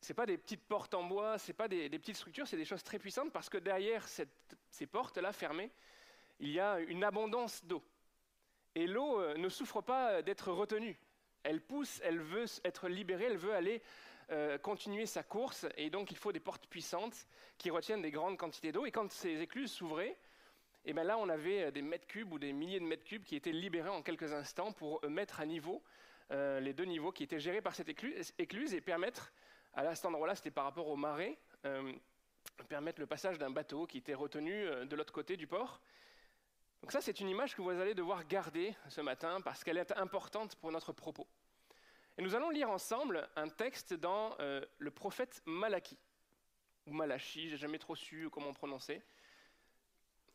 [0.00, 2.82] Ce pas des petites portes en bois, ce pas des, petites structures, c'est des choses
[2.82, 5.70] très puissantes parce que derrière ces portes-là fermées,
[6.40, 7.82] il y a une abondance d'eau.
[8.74, 10.98] Et l'eau euh, ne souffre pas d'être retenue.
[11.42, 13.82] Elle pousse, elle veut être libérée, elle veut aller
[14.30, 15.66] euh, continuer sa course.
[15.76, 17.26] Et donc, il faut des portes puissantes
[17.58, 18.86] qui retiennent des grandes quantités d'eau.
[18.86, 20.16] Et quand ces écluses s'ouvraient,
[20.84, 23.24] et ben là, on avait euh, des mètres cubes ou des milliers de mètres cubes
[23.24, 25.82] qui étaient libérés en quelques instants pour mettre à niveau
[26.32, 29.32] les deux niveaux qui étaient gérés par cette écluse et permettre,
[29.74, 31.92] à cet endroit-là, c'était par rapport au marais, euh,
[32.68, 35.80] permettre le passage d'un bateau qui était retenu euh, de l'autre côté du port.
[36.82, 39.92] Donc ça, c'est une image que vous allez devoir garder ce matin parce qu'elle est
[39.92, 41.26] importante pour notre propos.
[42.18, 45.98] Et nous allons lire ensemble un texte dans euh, le prophète Malachie,
[46.86, 49.02] ou Malachi, j'ai jamais trop su comment prononcer.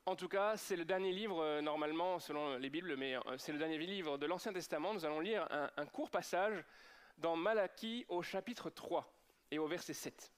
[0.05, 3.79] En tout cas, c'est le dernier livre, normalement, selon les Bibles, mais c'est le dernier
[3.79, 4.93] livre de l'Ancien Testament.
[4.93, 6.63] Nous allons lire un, un court passage
[7.17, 9.14] dans Malachie au chapitre 3
[9.51, 10.31] et au verset 7.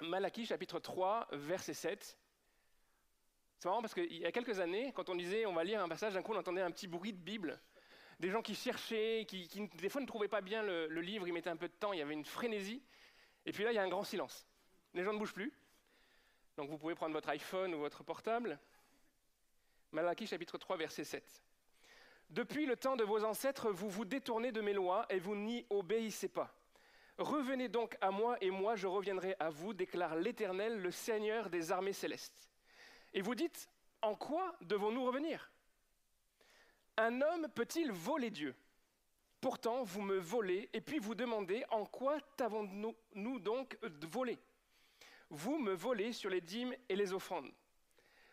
[0.00, 2.18] Malachie chapitre 3, verset 7.
[3.58, 5.88] C'est marrant parce qu'il y a quelques années, quand on disait on va lire un
[5.88, 7.60] passage, d'un coup on entendait un petit bruit de Bible.
[8.20, 11.32] Des gens qui cherchaient, qui, des fois ne trouvaient pas bien le, le livre, ils
[11.32, 12.82] mettaient un peu de temps, il y avait une frénésie.
[13.46, 14.46] Et puis là, il y a un grand silence.
[14.94, 15.52] Les gens ne bougent plus.
[16.56, 18.58] Donc vous pouvez prendre votre iPhone ou votre portable.
[19.92, 21.42] Malachie chapitre 3 verset 7.
[22.30, 25.64] Depuis le temps de vos ancêtres, vous vous détournez de mes lois et vous n'y
[25.70, 26.54] obéissez pas.
[27.16, 31.72] Revenez donc à moi et moi je reviendrai à vous, déclare l'Éternel, le Seigneur des
[31.72, 32.48] armées célestes.
[33.14, 33.68] Et vous dites,
[34.02, 35.50] en quoi devons-nous revenir?
[36.96, 38.54] Un homme peut-il voler Dieu?
[39.40, 44.38] Pourtant, vous me volez et puis vous demandez, en quoi t'avons-nous nous donc volé?
[45.30, 47.50] Vous me volez sur les dîmes et les offrandes.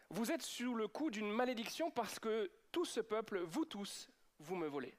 [0.10, 4.56] Vous êtes sous le coup d'une malédiction parce que tout ce peuple, vous tous, vous
[4.56, 4.96] me volez.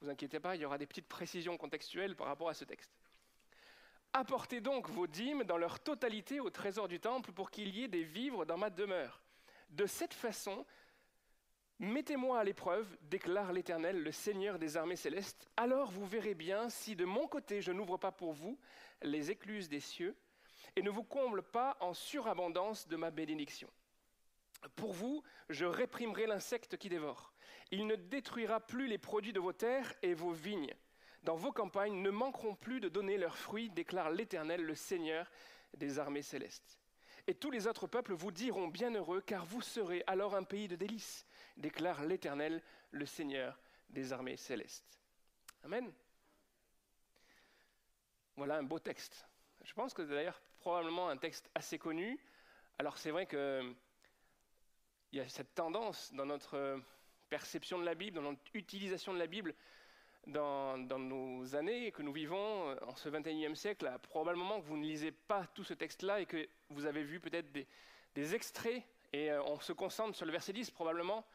[0.00, 2.90] Vous inquiétez pas, il y aura des petites précisions contextuelles par rapport à ce texte.
[4.12, 7.88] Apportez donc vos dîmes dans leur totalité au trésor du temple pour qu'il y ait
[7.88, 9.22] des vivres dans ma demeure.
[9.70, 10.66] De cette façon,
[11.78, 15.48] mettez-moi à l'épreuve, déclare l'Éternel, le Seigneur des armées célestes.
[15.56, 18.58] Alors vous verrez bien si de mon côté je n'ouvre pas pour vous
[19.02, 20.14] les écluses des cieux
[20.76, 23.68] et ne vous comble pas en surabondance de ma bénédiction.
[24.76, 27.32] Pour vous, je réprimerai l'insecte qui dévore.
[27.70, 30.74] Il ne détruira plus les produits de vos terres et vos vignes.
[31.22, 35.30] Dans vos campagnes ne manqueront plus de donner leurs fruits, déclare l'Éternel, le Seigneur
[35.74, 36.78] des armées célestes.
[37.26, 40.74] Et tous les autres peuples vous diront bienheureux, car vous serez alors un pays de
[40.76, 41.24] délices,
[41.56, 43.60] déclare l'Éternel, le Seigneur
[43.90, 44.98] des armées célestes.
[45.62, 45.92] Amen.
[48.36, 49.24] Voilà un beau texte.
[49.64, 52.18] Je pense que c'est d'ailleurs probablement un texte assez connu.
[52.78, 53.74] Alors c'est vrai qu'il
[55.12, 56.80] y a cette tendance dans notre
[57.28, 59.54] perception de la Bible, dans notre utilisation de la Bible,
[60.26, 64.76] dans, nos années que nous vivons euh, en ce 21e siècle, à probablement que vous
[64.76, 67.66] ne lisez pas tout ce texte-là et que vous avez vu peut-être des,
[68.14, 71.26] des extraits, et euh, on se concentre sur le verset 10 probablement,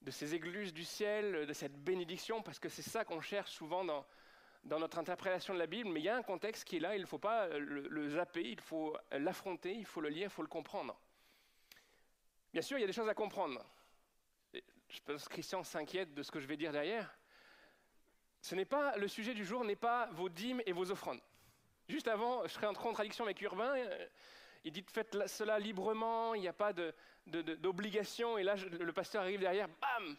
[0.00, 3.84] de ces écluses du ciel, de cette bénédiction, parce que c'est ça qu'on cherche souvent
[3.84, 4.06] dans,
[4.64, 6.94] dans notre interprétation de la Bible, mais il y a un contexte qui est là,
[6.94, 10.42] il ne faut pas le, zapper, il faut l'affronter, il faut le lire, il faut
[10.42, 10.98] le comprendre.
[12.52, 13.64] Bien sûr, il y a des choses à comprendre.
[14.52, 17.16] Je pense que Christian s'inquiète de ce que je vais dire derrière.
[18.42, 21.20] Ce n'est pas le sujet du jour, n'est pas vos dîmes et vos offrandes.
[21.88, 23.74] Juste avant, je serais en contradiction avec Urbain.
[24.64, 26.72] Il dit faites cela librement, il n'y a pas
[27.26, 28.36] d'obligation.
[28.36, 30.16] Et là, le pasteur arrive derrière, bam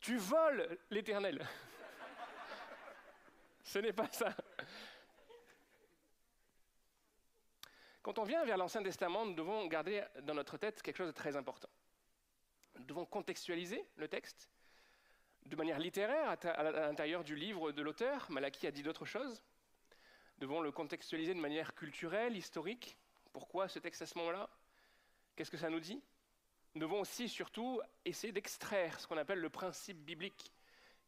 [0.00, 1.46] Tu voles l'éternel.
[3.64, 4.34] Ce n'est pas ça.
[8.02, 11.12] Quand on vient vers l'Ancien Testament, nous devons garder dans notre tête quelque chose de
[11.12, 11.70] très important.
[12.76, 14.50] Nous devons contextualiser le texte
[15.46, 18.30] de manière littéraire à l'intérieur du livre de l'auteur.
[18.30, 19.42] Malachie a dit d'autres choses.
[20.36, 22.98] Nous devons le contextualiser de manière culturelle, historique.
[23.32, 24.50] Pourquoi ce texte à ce moment-là?
[25.34, 26.02] Qu'est-ce que ça nous dit?
[26.74, 30.52] Nous devons aussi, surtout, essayer d'extraire ce qu'on appelle le principe biblique,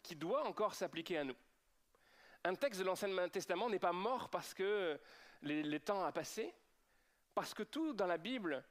[0.02, 1.36] qui doit encore s'appliquer à nous.
[2.46, 5.00] Un texte de l'Ancien Testament n'est pas mort parce que
[5.42, 6.54] les, temps a passé,
[7.34, 8.62] parce que tout dans la Bible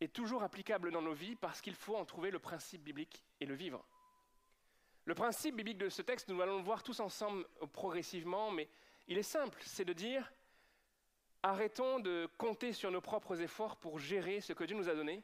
[0.00, 3.46] est toujours applicable dans nos vies, parce qu'il faut en trouver le principe biblique et
[3.46, 3.86] le vivre.
[5.04, 8.68] Le principe biblique de ce texte, nous allons le voir tous ensemble progressivement, mais
[9.06, 10.32] il est simple, c'est de dire,
[11.44, 15.22] arrêtons de compter sur nos propres efforts pour gérer ce que Dieu nous a donné.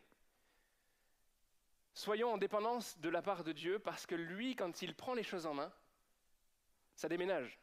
[1.93, 5.25] Soyons en dépendance de la part de Dieu, parce que lui, quand il prend les
[5.25, 5.73] choses en main,
[6.95, 7.59] ça déménage.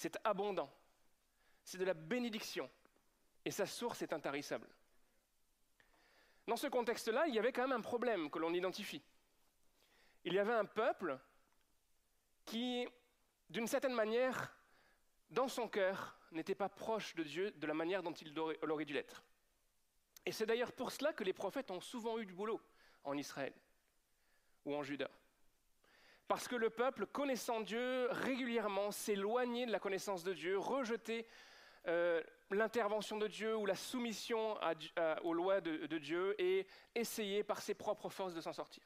[0.00, 0.72] C'est abondant.
[1.62, 2.70] C'est de la bénédiction.
[3.44, 4.66] Et sa source est intarissable.
[6.46, 9.02] Dans ce contexte-là, il y avait quand même un problème que l'on identifie.
[10.24, 11.18] Il y avait un peuple
[12.46, 12.88] qui,
[13.50, 14.56] d'une certaine manière,
[15.28, 18.94] dans son cœur, n'était pas proche de Dieu de la manière dont il aurait, dû
[18.94, 19.22] l'être.
[20.24, 22.62] Et c'est d'ailleurs pour cela que les prophètes ont souvent eu du boulot
[23.04, 23.52] en Israël
[24.64, 25.10] ou en Juda.
[26.30, 31.26] Parce que le peuple, connaissant Dieu régulièrement, s'éloignait de la connaissance de Dieu, rejetait
[31.88, 32.22] euh,
[32.52, 34.56] l'intervention de Dieu ou la soumission
[35.24, 38.84] aux lois de, de Dieu et essayait par ses propres forces de s'en sortir.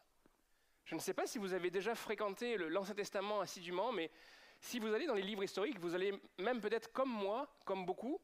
[0.86, 4.10] Je ne sais pas si vous avez déjà fréquenté l'Ancien Testament assidûment, mais
[4.58, 8.22] si vous allez dans les livres historiques, vous allez même peut-être comme moi, comme beaucoup,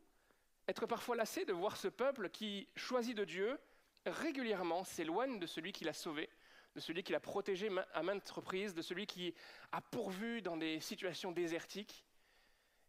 [0.66, 3.59] être parfois lassé de voir ce peuple qui choisit de Dieu
[4.07, 6.31] régulièrement s'éloigne de celui qui l'a sauvé,
[6.75, 9.35] de celui qui l'a protégé à maintes reprises, de celui qui
[9.73, 12.05] a pourvu dans des situations désertiques.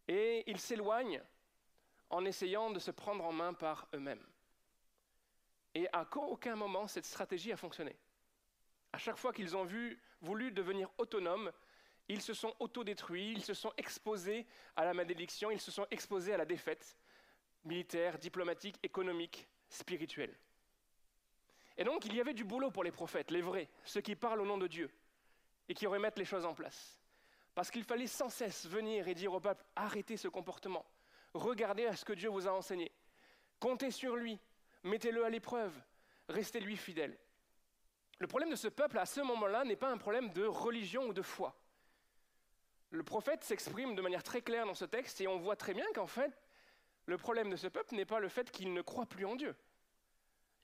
[0.07, 1.21] Et ils s'éloignent
[2.09, 4.25] en essayant de se prendre en main par eux-mêmes.
[5.73, 7.95] Et à aucun moment cette stratégie a fonctionné.
[8.93, 9.67] À chaque fois qu'ils ont
[10.21, 11.51] voulu devenir autonomes,
[12.09, 16.33] ils se sont autodétruits, ils se sont exposés à la malédiction, ils se sont exposés
[16.33, 16.97] à la défaite
[17.63, 20.35] militaire, diplomatique, économique, spirituelle.
[21.77, 24.41] Et donc il y avait du boulot pour les prophètes, les vrais, ceux qui parlent
[24.41, 24.91] au nom de Dieu
[25.69, 26.99] et qui remettent les choses en place.
[27.55, 30.85] Parce qu'il fallait sans cesse venir et dire au peuple, arrêtez ce comportement,
[31.33, 32.91] regardez à ce que Dieu vous a enseigné,
[33.59, 34.39] comptez sur lui,
[34.83, 35.73] mettez-le à l'épreuve,
[36.29, 37.17] restez lui fidèle.
[38.19, 41.13] Le problème de ce peuple à ce moment-là n'est pas un problème de religion ou
[41.13, 41.57] de foi.
[42.91, 45.85] Le prophète s'exprime de manière très claire dans ce texte et on voit très bien
[45.95, 46.31] qu'en fait,
[47.05, 49.55] le problème de ce peuple n'est pas le fait qu'il ne croit plus en Dieu.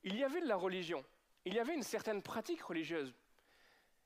[0.03, 1.03] Il y avait de la religion,
[1.45, 3.13] il y avait une certaine pratique religieuse.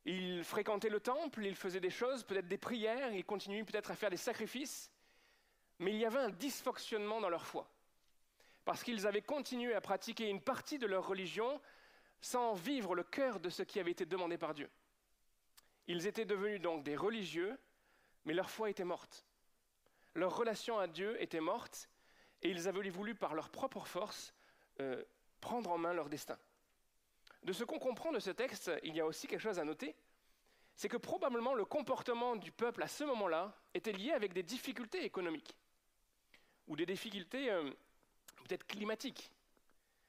[0.05, 3.95] Il fréquentait le temple, il faisait des choses, peut-être des prières, il continuait peut-être à
[3.95, 4.91] faire des sacrifices,
[5.79, 7.69] mais il y avait un dysfonctionnement dans leur foi.
[8.65, 11.61] Parce qu'ils avaient continué à pratiquer une partie de leur religion
[12.19, 14.69] sans vivre le cœur de ce qui avait été demandé par Dieu.
[15.87, 17.57] Ils étaient devenus donc des religieux,
[18.25, 19.25] mais leur foi était morte.
[20.13, 21.89] Leur relation à Dieu était morte,
[22.43, 24.33] et ils avaient voulu, par leur propre force,
[24.79, 25.03] euh,
[25.41, 26.37] prendre en main leur destin.
[27.43, 29.95] De ce qu'on comprend de ce texte, il y a aussi quelque chose à noter,
[30.75, 35.03] c'est que probablement le comportement du peuple à ce moment-là était lié avec des difficultés
[35.03, 35.55] économiques,
[36.67, 37.69] ou des difficultés euh,
[38.45, 39.31] peut-être climatiques.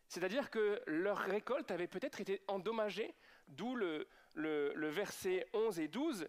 [0.09, 3.15] C'est-à-dire que leur récolte avait peut-être été endommagée,
[3.49, 6.29] d'où le, verset 11 et 12.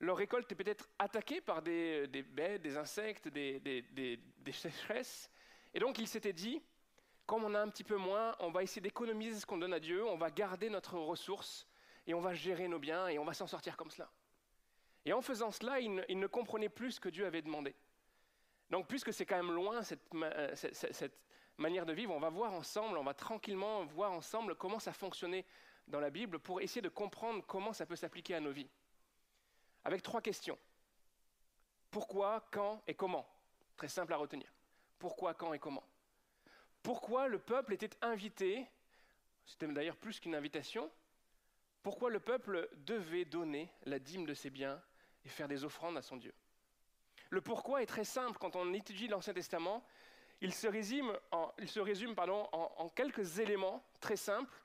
[0.00, 5.30] Leur récolte est peut-être attaquée par des, des bêtes, des insectes, des- des sécheresses.
[5.74, 6.62] Et donc il s'était dit,
[7.26, 9.80] comme on a un petit peu moins, on va essayer d'économiser ce qu'on donne à
[9.80, 11.66] Dieu, on va garder notre ressource
[12.06, 14.10] et on va gérer nos biens et on va s'en sortir comme cela.
[15.04, 17.74] Et en faisant cela, ils ne, comprenaient plus ce que Dieu avait demandé.
[18.70, 21.18] Donc puisque c'est quand même loin cette, euh, cette
[21.58, 25.44] manière de vivre, on va voir ensemble, on va tranquillement voir ensemble comment ça fonctionnait
[25.86, 28.68] dans la Bible pour essayer de comprendre comment ça peut s'appliquer à nos vies.
[29.84, 30.58] Avec trois questions.
[31.90, 33.28] Pourquoi, quand et comment?
[33.76, 34.52] Très simple à retenir.
[34.98, 35.84] Pourquoi, quand et comment?
[36.84, 38.68] Pourquoi le peuple était invité
[39.46, 40.92] C'était d'ailleurs plus qu'une invitation.
[41.82, 44.80] Pourquoi le peuple devait donner la dîme de ses biens
[45.24, 46.34] et faire des offrandes à son Dieu
[47.30, 49.82] Le pourquoi est très simple quand on étudie l'Ancien Testament.
[50.42, 54.62] Il se résume, en, il se résume en, quelques éléments très simples.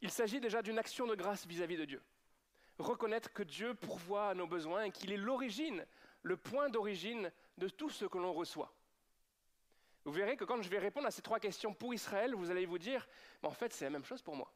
[0.00, 2.02] Il s'agit déjà d'une action de grâce vis-à-vis de Dieu.
[2.78, 5.84] Reconnaître que Dieu pourvoit à nos besoins et qu'il est l'origine,
[6.22, 8.72] le point d'origine de tout ce que l'on reçoit.
[10.06, 12.64] Vous verrez que quand je vais répondre à ces trois questions pour Israël, vous allez
[12.64, 13.08] vous dire,
[13.42, 14.52] en fait, c'est la même chose pour moi.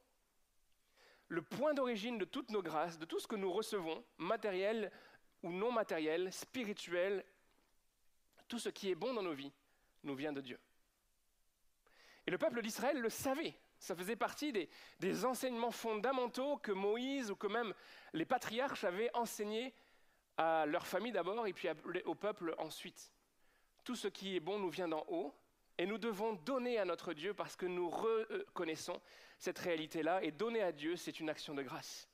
[1.27, 4.93] Le point d'origine de toutes nos grâces, de tout ce que nous recevons, matériel
[5.43, 7.25] ou non matériel, spirituel,
[8.47, 9.51] tout ce qui est bon dans nos vies,
[10.03, 10.57] nous vient de Dieu.
[12.25, 13.59] Et le peuple d'Israël le savait.
[13.77, 14.69] Ça faisait partie des,
[15.01, 17.73] des enseignements fondamentaux que Moïse ou que même
[18.13, 19.73] les patriarches avaient enseignés
[20.37, 21.67] à leur famille d'abord et puis
[22.05, 23.11] au peuple ensuite.
[23.83, 25.33] Tout ce qui est bon nous vient d'en haut
[25.81, 29.01] et nous devons donner à notre Dieu parce que nous reconnaissons
[29.39, 32.07] cette réalité-là et donner à Dieu, c'est une action de grâce.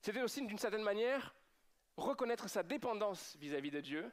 [0.00, 1.34] C'était aussi d'une certaine manière
[1.98, 4.10] reconnaître sa dépendance vis-à-vis de Dieu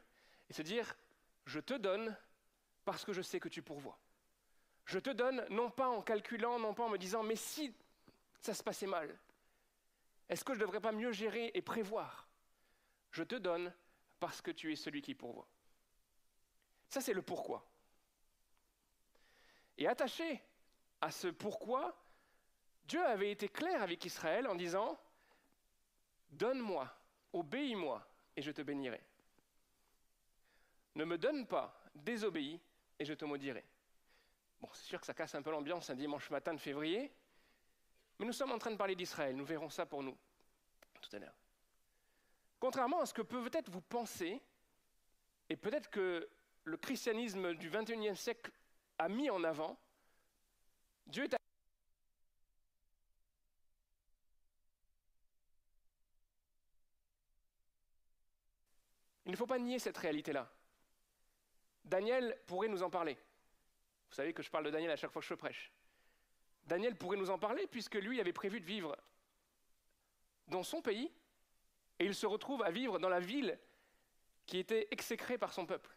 [0.50, 0.98] et se dire,
[1.46, 2.14] je te donne
[2.84, 3.98] parce que je sais que tu pourvois.
[4.84, 7.74] Je te donne non pas en calculant, non pas en me disant, mais si
[8.42, 9.18] ça se passait mal,
[10.28, 12.28] est-ce que je ne devrais pas mieux gérer et prévoir?
[13.12, 13.72] Je te donne
[14.20, 15.48] parce que tu es celui qui pourvoit.
[16.90, 17.66] Ça, c'est le pourquoi.
[19.78, 20.42] Et attaché
[21.00, 21.96] à ce pourquoi,
[22.84, 24.98] Dieu avait été clair avec Israël en disant,
[26.30, 26.88] Donne-moi,
[27.32, 28.06] obéis-moi,
[28.36, 29.02] et je te bénirai.
[30.94, 32.60] Ne me donne pas, désobéis,
[32.98, 33.64] et je te maudirai.
[34.60, 37.12] Bon, c'est sûr que ça casse un peu l'ambiance un dimanche matin de février,
[38.18, 40.16] mais nous sommes en train de parler d'Israël, nous verrons ça pour nous
[41.00, 41.36] tout à l'heure.
[42.58, 44.40] Contrairement à ce que peut-être vous pensez,
[45.48, 46.28] et peut-être que
[46.64, 48.50] le christianisme du 21e siècle
[48.98, 49.78] a mis en avant,
[51.06, 51.36] Dieu est
[59.26, 60.48] Il ne faut pas nier cette réalité-là.
[61.84, 63.18] Daniel pourrait nous en parler.
[64.08, 65.72] Vous savez que je parle de Daniel à chaque fois que je prêche.
[66.64, 68.96] Daniel pourrait nous en parler puisque lui avait prévu de vivre
[70.46, 71.12] dans son pays
[71.98, 73.58] et il se retrouve à vivre dans la ville
[74.46, 75.96] qui était exécrée par son peuple.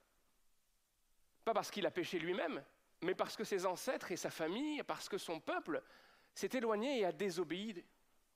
[1.45, 2.64] Pas parce qu'il a péché lui-même,
[3.02, 5.82] mais parce que ses ancêtres et sa famille, parce que son peuple
[6.34, 7.84] s'est éloigné et a désobéi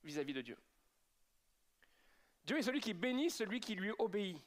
[0.02, 0.58] vis-à-vis de Dieu.
[2.44, 4.38] Dieu est celui qui bénit celui qui lui obéit,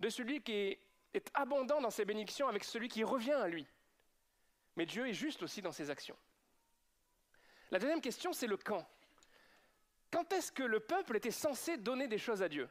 [0.00, 0.80] de celui qui est,
[1.12, 3.66] est abondant dans ses bénédictions avec celui qui revient à lui.
[4.76, 6.16] Mais Dieu est juste aussi dans ses actions.
[7.70, 8.86] La deuxième question, c'est le quand.
[10.10, 12.68] Quand est-ce que le peuple était censé donner des choses à Dieu?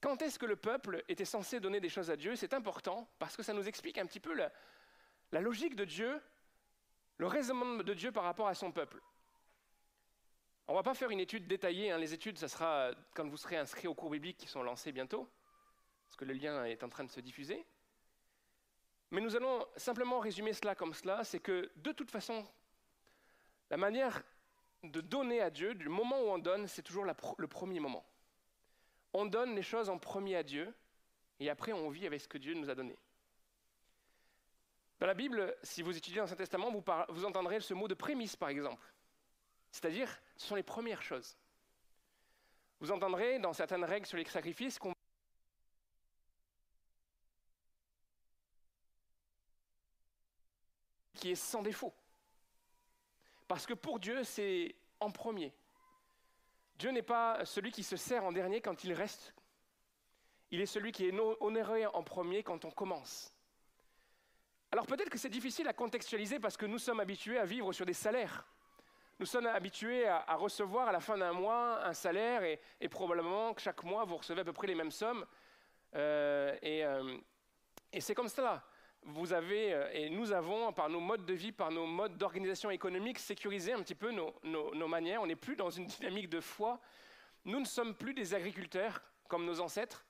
[0.00, 2.36] Quand est-ce que le peuple était censé donner des choses à Dieu?
[2.36, 4.52] C'est important parce que ça nous explique un petit peu la,
[5.34, 6.22] la logique de Dieu,
[7.18, 9.02] le raisonnement de Dieu par rapport à son peuple.
[10.68, 11.98] On ne va pas faire une étude détaillée, hein.
[11.98, 15.28] les études, ça sera quand vous serez inscrit aux cours bibliques qui sont lancés bientôt,
[16.06, 17.66] parce que le lien est en train de se diffuser.
[19.10, 22.46] Mais nous allons simplement résumer cela comme cela, c'est que de toute façon,
[23.70, 24.22] la manière
[24.84, 28.06] de donner à Dieu, du moment où on donne, c'est toujours le premier moment.
[29.12, 30.72] On donne les choses en premier à Dieu,
[31.40, 32.96] et après on vit avec ce que Dieu nous a donné.
[35.04, 37.92] Dans la Bible, si vous étudiez l'Ancien Testament, vous, par- vous entendrez ce mot de
[37.92, 38.90] prémisse, par exemple.
[39.70, 41.36] C'est-à-dire, ce sont les premières choses.
[42.80, 44.94] Vous entendrez dans certaines règles sur les sacrifices qu'on
[51.12, 51.92] qui est sans défaut.
[53.46, 55.52] Parce que pour Dieu, c'est en premier.
[56.76, 59.34] Dieu n'est pas celui qui se sert en dernier quand il reste.
[60.50, 63.33] Il est celui qui est no- honoré en premier quand on commence.
[64.74, 67.86] Alors peut-être que c'est difficile à contextualiser parce que nous sommes habitués à vivre sur
[67.86, 68.44] des salaires.
[69.20, 73.60] Nous sommes habitués à, recevoir à la fin d'un mois un salaire et, probablement que
[73.60, 75.24] chaque mois vous recevez à peu près les mêmes sommes.
[75.94, 77.16] Euh, et euh,
[77.92, 78.64] et c'est comme cela.
[79.02, 82.68] Vous avez, euh, et nous avons, par nos modes de vie, par nos modes d'organisation
[82.70, 85.22] économique, sécurisé un petit peu nos- nos manières.
[85.22, 86.80] On n'est plus dans une dynamique de foi.
[87.44, 90.04] Nous ne sommes plus des agriculteurs comme nos ancêtres.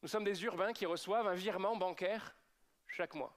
[0.00, 2.36] Nous sommes des urbains qui reçoivent un virement bancaire
[2.86, 3.36] chaque mois.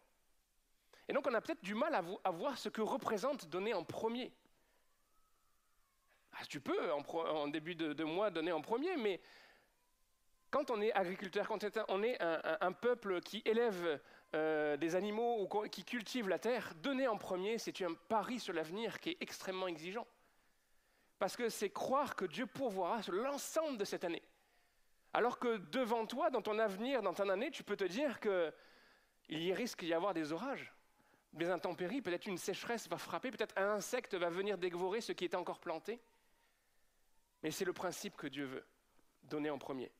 [1.09, 3.73] Et donc on a peut-être du mal à, vo- à voir ce que représente donner
[3.73, 4.31] en premier.
[6.33, 9.19] Ah, tu peux en, début de, mois donner en premier, mais
[10.51, 13.99] quand on est agriculteur, quand on est un- peuple qui élève
[14.35, 18.53] euh, des animaux ou qui cultive la terre, donner en premier, c'est un pari sur
[18.53, 20.07] l'avenir qui est extrêmement exigeant.
[21.17, 24.21] Parce que c'est croire que Dieu pourvoira sur l'ensemble de cette année.
[25.11, 28.53] Alors que devant toi, dans ton avenir, dans ton année, tu peux te dire que
[29.27, 30.71] il y risque d'y avoir des orages,
[31.33, 35.25] des intempéries, peut-être une sécheresse va frapper, peut-être un insecte va venir dévorer ce qui
[35.25, 35.99] était encore planté.
[37.43, 38.65] Mais c'est le principe que Dieu veut,
[39.23, 39.91] donner en premier.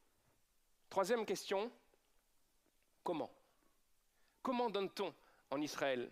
[0.90, 1.72] Troisième question,
[3.04, 3.32] comment?
[4.42, 5.14] Comment donne-t-on
[5.52, 6.12] en Israël?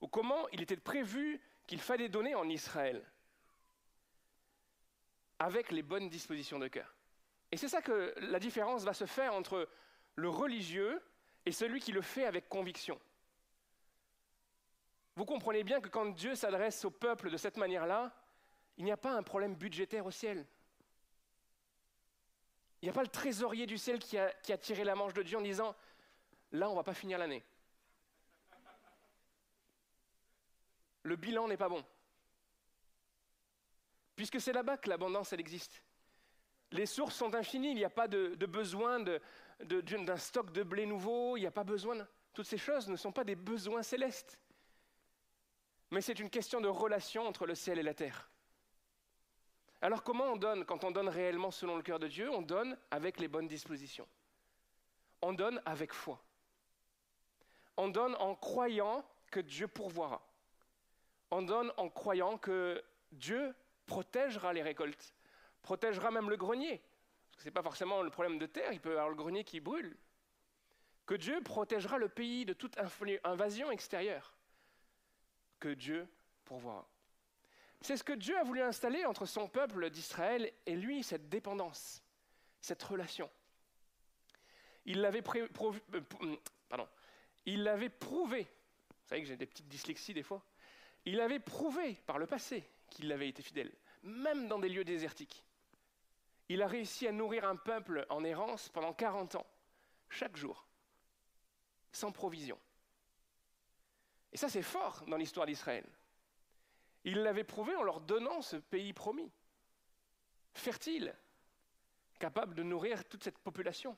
[0.00, 3.06] Ou comment il était prévu qu'il fallait donner en Israël?
[5.38, 6.94] Avec les bonnes dispositions de cœur.
[7.52, 9.68] Et c'est ça que la différence va se faire entre
[10.16, 11.00] le religieux
[11.46, 13.00] et celui qui le fait avec conviction.
[15.14, 18.14] Vous comprenez bien que quand Dieu s'adresse au peuple de cette manière-là,
[18.78, 20.46] il n'y a pas un problème budgétaire au ciel.
[22.80, 25.38] Il n'y a pas le trésorier du ciel qui a, tiré la manche de Dieu
[25.38, 25.74] en disant
[26.50, 27.44] Là, on ne va pas finir l'année.
[31.04, 31.84] Le bilan n'est pas bon.
[34.16, 35.82] Puisque c'est là-bas que l'abondance, elle existe.
[36.70, 39.00] Les sources sont infinies, il n'y a pas de, besoin
[39.60, 41.96] d'un stock de blé nouveau, il n'y a pas besoin.
[42.32, 44.38] Toutes ces choses ne sont pas des besoins célestes.
[45.92, 48.30] Mais c'est une question de relation entre le ciel et la terre.
[49.82, 52.78] Alors comment on donne Quand on donne réellement selon le cœur de Dieu, on donne
[52.90, 54.08] avec les bonnes dispositions?
[55.20, 56.24] On donne avec foi.
[57.76, 60.26] On donne en croyant que Dieu pourvoira.
[61.30, 65.14] On donne en croyant que Dieu protégera les récoltes,
[65.60, 66.82] protégera même le grenier.
[67.36, 69.60] Ce n'est pas forcément le problème de terre, il peut y avoir le grenier qui
[69.60, 69.94] brûle.
[71.04, 72.78] Que Dieu protégera le pays de toute
[73.24, 74.34] invasion extérieure.
[75.62, 76.08] Que Dieu
[76.44, 76.88] pourvoira.
[77.82, 82.02] C'est ce que Dieu a voulu installer entre son peuple d'Israël et lui, cette dépendance,
[82.60, 83.30] cette relation.
[84.88, 86.36] Euh,
[86.68, 86.88] pardon.
[87.46, 88.42] Il l'avait prouvé.
[88.42, 90.44] Vous savez que j'ai des petites dyslexies des fois.
[91.04, 95.44] Il avait prouvé par le passé qu'il avait été fidèle, même dans des lieux désertiques.
[96.48, 99.46] Il a réussi à nourrir un peuple en errance pendant 40 ans,
[100.08, 100.66] chaque jour,
[101.92, 102.58] sans provision.
[104.32, 105.84] Et ça, c'est fort dans l'histoire d'Israël.
[107.04, 109.30] Il l'avait prouvé en leur donnant ce pays promis,
[110.54, 111.14] fertile,
[112.18, 113.96] capable de nourrir toute cette population.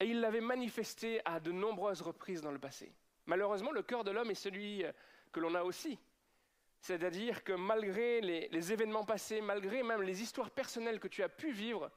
[0.00, 2.92] Et il l'avait manifesté à de nombreuses reprises dans le passé.
[3.26, 4.92] Malheureusement, le cœur de l'homme est celui euh,
[5.32, 5.98] que l'on a aussi.
[6.80, 11.28] C'est-à-dire que malgré les, les événements passés, malgré même les histoires personnelles que tu as
[11.28, 11.90] pu vivre,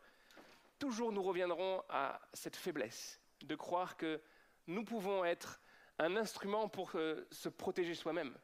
[0.79, 4.19] toujours nous reviendrons à cette faiblesse de croire que
[4.67, 5.61] nous pouvons être
[6.01, 8.35] un instrument pour euh, se protéger soi-même.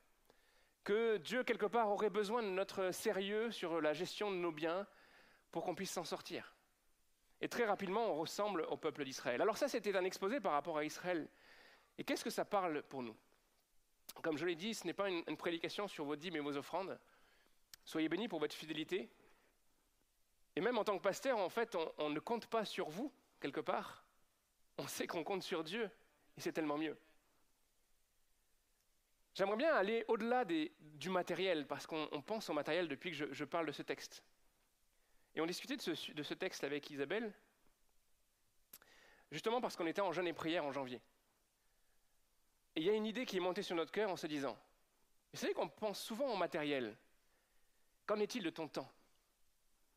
[0.83, 4.87] Que Dieu, quelque part, aurait besoin de notre sérieux sur la gestion de nos biens
[5.51, 6.55] pour qu'on puisse s'en sortir.
[7.41, 9.41] Et très rapidement, on ressemble au peuple d'Israël.
[9.41, 11.27] Alors ça, c'était un exposé par rapport à Israël.
[11.97, 13.15] Et qu'est-ce que ça parle pour nous?
[14.21, 16.99] Comme je l'ai dit, ce n'est pas une, prédication sur vos dîmes et vos offrandes.
[17.85, 19.09] Soyez bénis pour votre fidélité.
[20.55, 23.11] Et même en tant que pasteur, en fait, on, on ne compte pas sur vous,
[23.39, 24.05] quelque part.
[24.77, 25.89] On sait qu'on compte sur Dieu,
[26.37, 26.97] et c'est tellement mieux.
[29.37, 33.43] J'aimerais bien aller au-delà du matériel, parce qu'on on pense au matériel depuis que je,
[33.43, 34.23] parle de ce texte.
[35.35, 37.31] Et on discutait de ce, texte avec Isabelle,
[39.31, 40.99] justement parce qu'on était en jeûne et prière en janvier.
[42.75, 44.57] Et il y a une idée qui est montée sur notre cœur en se disant,
[45.31, 46.97] vous savez qu'on pense souvent au matériel.
[48.07, 48.91] Qu'en est-il de ton temps?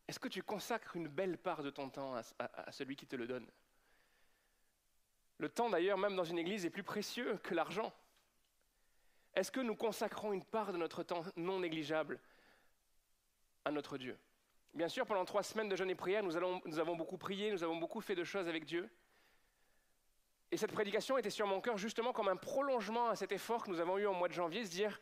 [0.07, 3.27] Est-ce que tu consacres une belle part de ton temps à celui qui te le
[3.27, 3.51] donne?
[5.39, 7.91] Le temps d'ailleurs, même dans une église, est plus précieux que l'argent.
[9.35, 12.19] Est-ce que nous consacrons une part de notre temps non négligeable
[13.65, 14.19] à notre Dieu?
[14.75, 17.77] Bien sûr, pendant trois semaines de jeûne et prière, nous, avons beaucoup prié, nous avons
[17.77, 18.89] beaucoup fait de choses avec Dieu.
[20.53, 23.71] Et cette prédication était sur mon cœur justement comme un prolongement à cet effort que
[23.71, 25.01] nous avons eu en mois de janvier, se dire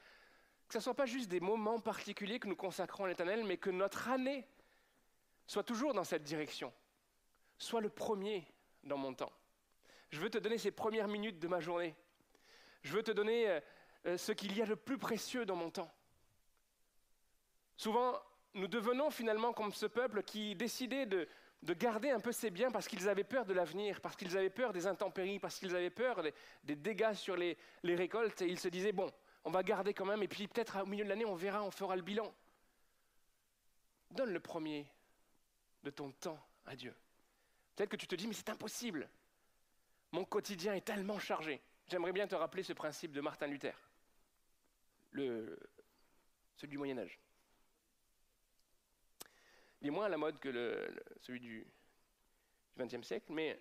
[0.68, 3.56] que ce ne soit pas juste des moments particuliers que nous consacrons à l'Éternel, mais
[3.56, 4.46] que notre année
[5.46, 6.72] soit toujours dans cette direction.
[7.56, 8.46] Sois le premier
[8.84, 9.32] dans mon temps.
[10.10, 11.94] Je veux te donner ces premières minutes de ma journée.
[12.82, 13.60] Je veux te donner euh,
[14.16, 15.92] ce qu'il y a de plus précieux dans mon temps.
[17.76, 18.18] Souvent,
[18.54, 21.28] nous devenons finalement comme ce peuple qui décidait de,
[21.62, 24.50] de garder un peu ses biens parce qu'ils avaient peur de l'avenir, parce qu'ils avaient
[24.50, 26.34] peur des intempéries, parce qu'ils avaient peur des,
[26.64, 28.42] des dégâts sur les, les récoltes.
[28.42, 29.12] Et ils se disaient, bon,
[29.44, 31.70] on va garder quand même, et puis peut-être au milieu de l'année, on verra, on
[31.70, 32.34] fera le bilan.
[34.10, 34.90] Donne le premier
[35.82, 36.94] de ton temps à Dieu.
[37.76, 39.08] Peut-être que tu te dis, mais c'est impossible.
[40.10, 41.62] Mon quotidien est tellement chargé.
[41.86, 43.87] J'aimerais bien te rappeler ce principe de Martin Luther,
[45.10, 45.58] le,
[46.56, 47.18] celui du Moyen Âge.
[49.80, 50.90] Il est moins à la mode que
[51.20, 51.66] celui du
[52.78, 53.60] XXe siècle, mais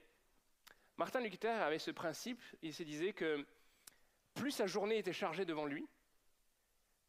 [0.98, 3.46] Martin Luther avait ce principe, il se disait que
[4.34, 5.88] plus sa journée était chargée devant lui,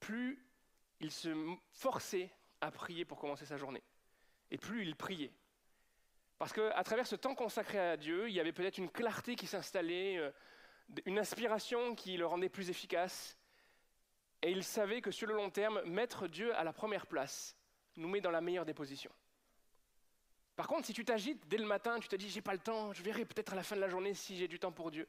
[0.00, 0.44] plus
[1.00, 2.30] il se forçait
[2.60, 3.82] à prier pour commencer sa journée,
[4.50, 5.32] et plus il priait.
[6.38, 9.46] Parce qu'à travers ce temps consacré à Dieu, il y avait peut-être une clarté qui
[9.46, 10.30] s'installait, euh,
[11.06, 13.37] une inspiration qui le rendait plus efficace.
[14.42, 17.56] Et il savait que sur le long terme, mettre Dieu à la première place
[17.96, 19.10] nous met dans la meilleure des positions.
[20.54, 22.92] Par contre, si tu t'agites dès le matin, tu te dis j'ai pas le temps,
[22.92, 25.08] je verrai peut-être à la fin de la journée si j'ai du temps pour Dieu.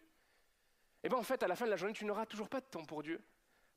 [1.03, 2.65] Et bien en fait, à la fin de la journée, tu n'auras toujours pas de
[2.65, 3.21] temps pour Dieu.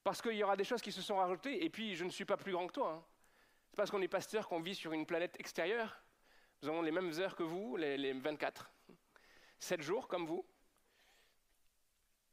[0.03, 2.25] Parce qu'il y aura des choses qui se sont rajoutées, et puis je ne suis
[2.25, 2.93] pas plus grand que toi.
[2.93, 3.05] hein.
[3.71, 6.03] C'est parce qu'on est pasteur qu'on vit sur une planète extérieure.
[6.63, 8.71] Nous avons les mêmes heures que vous, les, les 24.
[9.59, 10.45] 7 jours comme vous.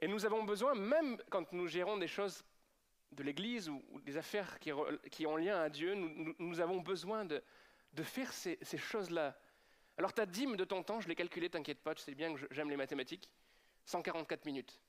[0.02, 2.44] Et nous avons besoin, même quand nous gérons des choses
[3.12, 4.72] de l'Église ou, des affaires qui,
[5.12, 7.42] qui ont lien à Dieu, nous, avons besoin de,
[8.04, 9.38] faire ces, choses-là.
[9.98, 12.48] Alors ta dîme de ton temps, je l'ai calculé, t'inquiète pas, tu sais bien que
[12.52, 13.30] j'aime les mathématiques,
[13.86, 14.80] 144 minutes.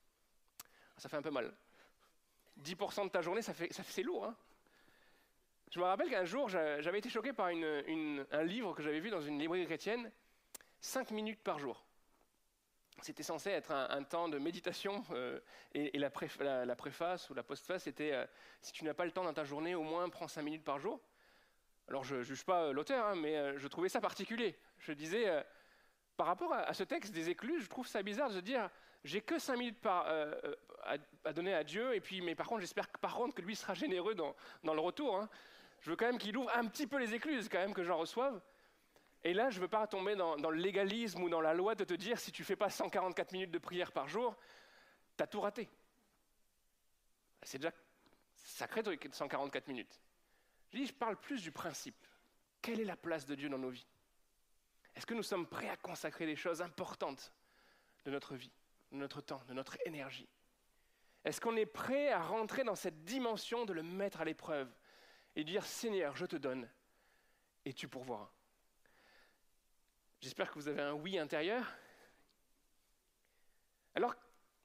[0.97, 1.53] Ça fait un peu mal.
[2.63, 4.25] 10% de ta journée, ça fait, c'est lourd.
[4.25, 4.35] hein.
[5.71, 9.09] je me rappelle qu'un jour, j'a- j'avais été choqué par un livre que j'avais vu
[9.09, 10.11] dans une librairie chrétienne,
[10.79, 11.83] 5 minutes par jour.
[13.01, 15.39] C'était censé être un, temps de méditation euh,
[15.73, 18.25] et, la, préf- la- la préface ou la postface c'était euh,
[18.61, 20.79] si tu n'as pas le temps dans ta journée, au moins prends 5 minutes par
[20.79, 20.99] jour.
[21.87, 24.55] Alors je ne juge pas euh, l'auteur, hein, mais je trouvais ça particulier.
[24.77, 25.43] Je disais,
[26.15, 28.69] par rapport à, ce texte des écluses, je trouve ça bizarre de se dire
[29.03, 30.05] j'ai que 5 minutes par,
[30.83, 33.73] à, donner à Dieu, et puis, mais par contre, j'espère par contre que lui sera
[33.73, 35.15] généreux dans, dans le retour.
[35.17, 35.29] hein.
[35.81, 37.97] Je veux quand même qu'il ouvre un petit peu les écluses, quand même, que j'en
[37.97, 38.39] reçoive.
[39.23, 41.83] Et là, je ne veux pas tomber dans, le légalisme ou dans la loi de
[41.83, 44.35] te dire si tu fais pas 144 minutes de prière par jour,
[45.15, 45.69] tu as tout raté.
[47.43, 47.71] C'est déjà
[48.35, 50.01] sacré truc, 144 minutes.
[50.71, 52.07] Je dis, je parle plus du principe.
[52.61, 53.87] Quelle est la place de Dieu dans nos vies?
[54.95, 57.31] Est-ce que nous sommes prêts à consacrer des choses importantes
[58.05, 58.51] de notre vie,
[58.91, 60.27] de notre temps, de notre énergie?
[61.23, 64.69] Est-ce qu'on est prêt à rentrer dans cette dimension de le mettre à l'épreuve
[65.35, 66.67] et dire Seigneur, je te donne
[67.65, 68.31] et tu pourvoiras?
[70.21, 71.65] J'espère que vous avez un oui intérieur.
[73.95, 74.15] Alors,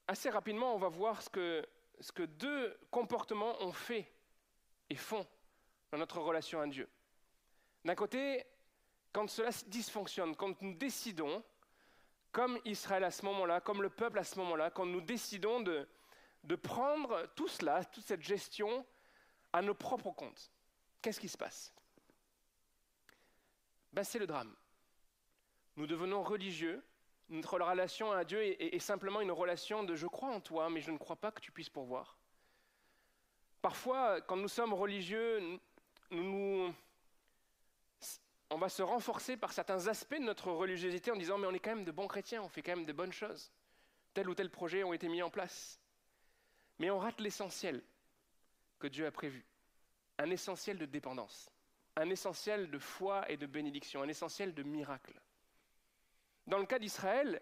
[0.07, 1.67] assez rapidement, on va voir ce que,
[1.99, 4.13] ce que deux comportements ont fait
[4.91, 5.25] et font
[5.91, 6.87] dans notre relation à Dieu.
[7.83, 8.45] D'un côté,
[9.11, 11.43] quand cela dysfonctionne, quand nous décidons,
[12.31, 15.89] comme Israël à ce moment-là, comme le peuple à ce moment-là, quand nous décidons de,
[16.43, 18.85] de prendre tout cela, toute cette gestion
[19.51, 20.51] à nos propres comptes,
[21.01, 21.73] qu'est-ce qui se passe?
[23.91, 24.55] Ben, C'est le drame.
[25.77, 26.83] Nous devenons religieux,
[27.29, 30.89] notre relation à Dieu est, simplement une relation de je crois en toi, mais je
[30.89, 32.17] ne crois pas que tu puisses pourvoir.
[33.61, 35.59] Parfois, quand nous sommes religieux,
[36.11, 36.73] on
[38.57, 41.75] va se renforcer par certains aspects de notre religiosité en disant mais on est quand
[41.75, 43.51] même de bons chrétiens, on fait quand même de bonnes choses.
[44.15, 45.79] Tel ou tel projet ont été mis en place.
[46.79, 47.83] Mais on rate l'essentiel
[48.79, 49.45] que Dieu a prévu.
[50.17, 51.51] Un essentiel de dépendance,
[51.95, 55.19] un essentiel de foi et de bénédiction, un essentiel de miracle.
[56.47, 57.41] Dans le cas d'Israël,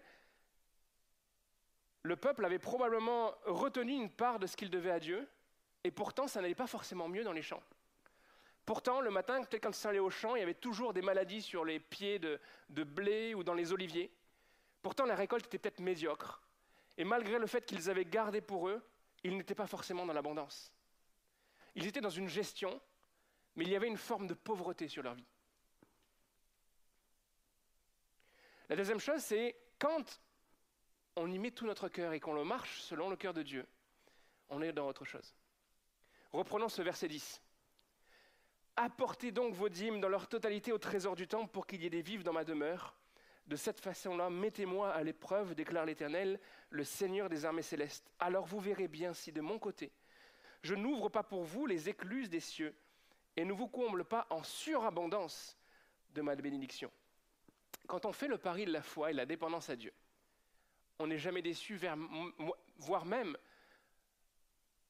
[2.02, 5.28] le peuple avait probablement retenu une part de ce qu'il devait à Dieu,
[5.84, 7.62] et pourtant ça n'allait pas forcément mieux dans les champs.
[8.64, 11.40] Pourtant, le matin, quand ils sont allés au champ, il y avait toujours des maladies
[11.40, 14.12] sur les pieds de blé ou dans les oliviers.
[14.82, 16.42] Pourtant, la récolte était peut-être médiocre.
[16.98, 18.82] Et malgré le fait qu'ils avaient gardé pour eux,
[19.22, 20.72] ils n'étaient pas forcément dans l'abondance.
[21.76, 22.80] Ils étaient dans une gestion,
[23.54, 25.26] mais il y avait une forme de pauvreté sur leur vie.
[28.68, 30.20] La deuxième chose, c'est quand
[31.14, 33.66] on y met tout notre cœur et qu'on le marche selon le cœur de Dieu,
[34.48, 35.34] on est dans autre chose.
[36.32, 37.42] Reprenons ce verset 10.
[38.76, 41.90] Apportez donc vos dîmes dans leur totalité au trésor du temple pour qu'il y ait
[41.90, 42.96] des vives dans ma demeure.
[43.46, 46.40] De cette façon-là, mettez-moi à l'épreuve, déclare l'Éternel,
[46.70, 48.10] le Seigneur des armées célestes.
[48.18, 49.92] Alors vous verrez bien si de mon côté,
[50.62, 52.76] je n'ouvre pas pour vous les écluses des cieux
[53.36, 55.56] et ne vous comble pas en surabondance
[56.10, 56.90] de ma bénédiction.
[57.86, 59.92] Quand on fait le pari de la foi et de la dépendance à Dieu,
[60.98, 61.78] on n'est jamais déçu,
[62.78, 63.36] voire même,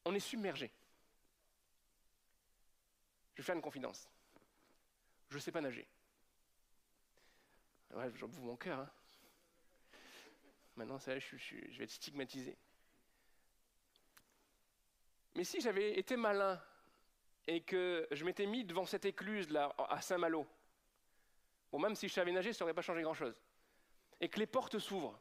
[0.05, 0.71] on est submergé.
[3.35, 4.09] Je vais faire une confidence.
[5.29, 5.87] Je ne sais pas nager.
[7.93, 8.79] Ouais, j'en mon cœur.
[8.79, 8.89] hein.
[10.75, 12.57] Maintenant, ça, je, je je vais être stigmatisé.
[15.35, 16.61] Mais si j'avais été malin
[17.45, 20.47] et que je m'étais mis devant cette écluse là à Saint-Malo,
[21.71, 23.35] bon, même si je savais nager, ça n'aurait pas changé grand-chose,
[24.19, 25.19] et que les portes s'ouvrent,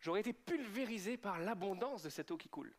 [0.00, 2.74] j'aurais été pulvérisé par l'abondance de cette eau qui coule.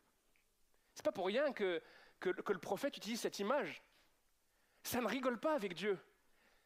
[0.94, 1.82] C'est pas pour rien que,
[2.20, 3.82] que, que le prophète utilise cette image.
[4.84, 5.98] Ça ne rigole pas avec Dieu.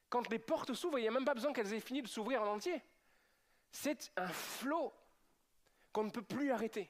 [0.10, 2.41] Quand les portes s'ouvrent, il n'y a même pas besoin qu'elles aient fini de s'ouvrir
[2.41, 2.82] en entier.
[3.72, 4.94] C'est un flot
[5.91, 6.90] qu'on ne peut plus arrêter.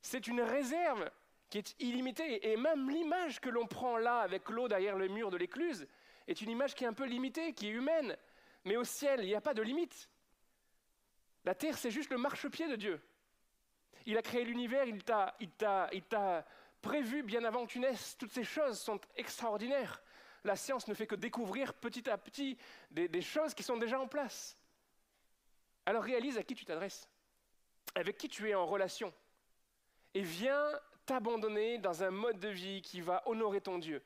[0.00, 1.10] C'est une réserve
[1.48, 2.50] qui est illimitée.
[2.50, 5.86] Et même l'image que l'on prend là avec l'eau derrière le mur de l'écluse
[6.28, 8.16] est une image qui est un peu limitée, qui est humaine.
[8.64, 10.08] Mais au ciel, il n'y a pas de limite.
[11.44, 13.00] La terre, c'est juste le marchepied de Dieu.
[14.06, 15.50] Il a créé l'univers, il t'a, il,
[15.92, 16.04] il
[16.82, 18.16] prévu bien avant que tu naisses.
[18.18, 20.02] Toutes ces choses sont extraordinaires.
[20.44, 22.58] La science ne fait que découvrir petit à petit
[22.90, 24.56] des, choses qui sont déjà en place.
[25.86, 27.08] Alors réalise à qui tu t'adresses,
[27.94, 29.12] avec qui tu es en relation,
[30.14, 30.64] et viens
[31.06, 34.02] t'abandonner dans un mode de vie qui va honorer ton Dieu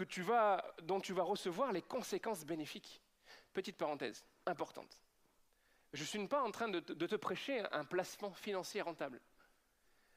[0.00, 3.02] que tu vas, dont tu vas recevoir les conséquences bénéfiques.
[3.52, 4.98] Petite parenthèse importante.
[5.92, 9.20] Je ne suis pas en train de te, prêcher un placement financier rentable.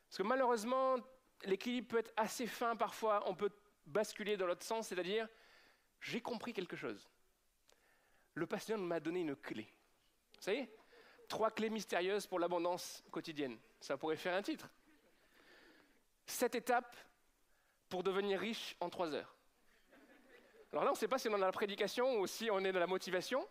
[0.07, 0.95] Parce que malheureusement,
[1.43, 3.49] l'équilibre peut être assez fin parfois, on peut
[3.85, 5.27] basculer dans l'autre sens, c'est-à-dire,
[5.99, 7.10] j'ai compris quelque chose.
[8.35, 9.64] Le pasteur m'a donné une clé.
[10.38, 10.69] Vous savez
[11.27, 13.60] Trois clés mystérieuses pour l'abondance quotidienne.
[13.81, 14.69] Ça pourrait faire un titre.
[16.26, 16.95] Sept étapes
[17.89, 19.35] pour devenir riche en trois heures.
[20.73, 22.57] Alors là, on ne sait pas si on est dans la prédication ou si on
[22.65, 23.47] est dans la motivation.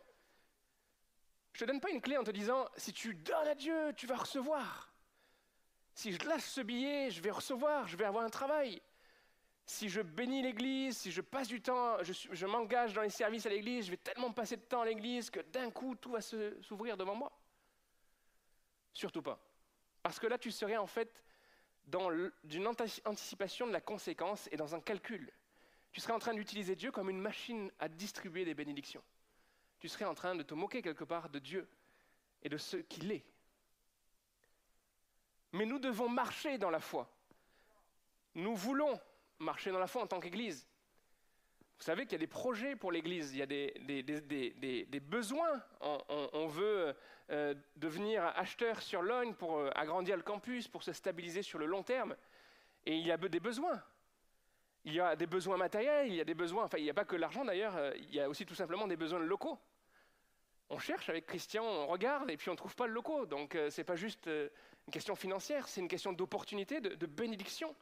[1.52, 3.92] Je ne te donne pas une clé en te disant, si tu donnes à Dieu,
[3.96, 4.92] tu vas recevoir.
[5.94, 8.82] Si je lâche ce billet, je vais recevoir, je vais avoir un travail.
[9.64, 13.46] Si je bénis l'Église, si je passe du temps, je, je m'engage dans les services
[13.46, 16.20] à l'Église, je vais tellement passer de temps à l'Église que d'un coup, tout va
[16.20, 17.30] s'ouvrir devant moi.
[18.92, 19.38] Surtout pas.
[20.02, 21.22] Parce que là, tu serais en fait
[21.84, 22.10] dans
[22.42, 25.32] d'une anti- anticipation de la conséquence et dans un calcul.
[25.92, 29.02] Tu serais en train d'utiliser Dieu comme une machine à distribuer des bénédictions.
[29.78, 31.68] Tu serais en train de te moquer quelque part de Dieu
[32.42, 33.24] et de ce qu'il est.
[35.52, 37.14] Mais nous devons marcher dans la foi.
[38.34, 38.98] Nous voulons
[39.38, 40.66] marcher dans la foi en tant qu'Église.
[41.78, 45.62] Vous savez qu'il y a des projets pour l'Église, il y a des, besoins.
[45.80, 46.96] On, veut
[47.30, 51.66] euh, devenir acheteur sur Logne pour euh, agrandir le campus, pour se stabiliser sur le
[51.66, 52.16] long terme.
[52.86, 53.82] Et il y a des besoins.
[54.84, 56.94] Il y a des besoins matériels, il y a des besoins, enfin il n'y a
[56.94, 59.58] pas que l'argent d'ailleurs, euh, il y a aussi tout simplement des besoins locaux.
[60.70, 63.26] On cherche avec Christian, on regarde et puis on ne trouve pas le locaux.
[63.26, 64.48] Donc ce n'est pas juste euh,
[64.86, 67.74] une question financière, c'est une question d'opportunité, de, de bénédiction.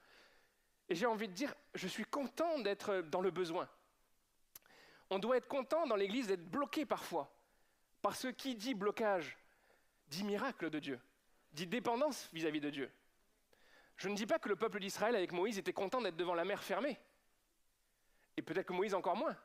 [0.88, 3.68] Et j'ai envie de dire, je suis content d'être dans le besoin.
[5.08, 7.32] On doit être content dans l'Église d'être bloqué parfois.
[8.02, 9.38] Parce que qui dit blocage
[10.08, 11.00] dit miracle de Dieu,
[11.52, 12.90] dit dépendance vis-à-vis de Dieu.
[14.00, 16.46] Je ne dis pas que le peuple d'Israël avec Moïse était content d'être devant la
[16.46, 16.98] mer fermée.
[18.34, 19.36] Et peut-être que Moïse encore moins.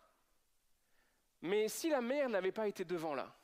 [1.41, 3.35] Mais si la mer n'avait pas été devant là,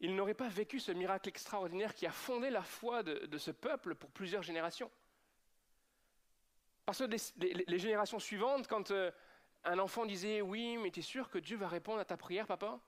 [0.00, 3.94] il n'aurait pas vécu ce miracle extraordinaire qui a fondé la foi de, ce peuple
[3.94, 4.90] pour plusieurs générations.
[6.86, 7.04] Parce que
[7.36, 9.10] les générations suivantes, quand euh,
[9.64, 12.46] un enfant disait Oui, mais tu es sûr que Dieu va répondre à ta prière,
[12.46, 12.80] papa?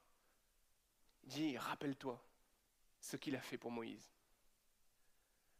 [1.24, 2.24] Il dit Rappelle-toi
[3.00, 4.15] ce qu'il a fait pour Moïse.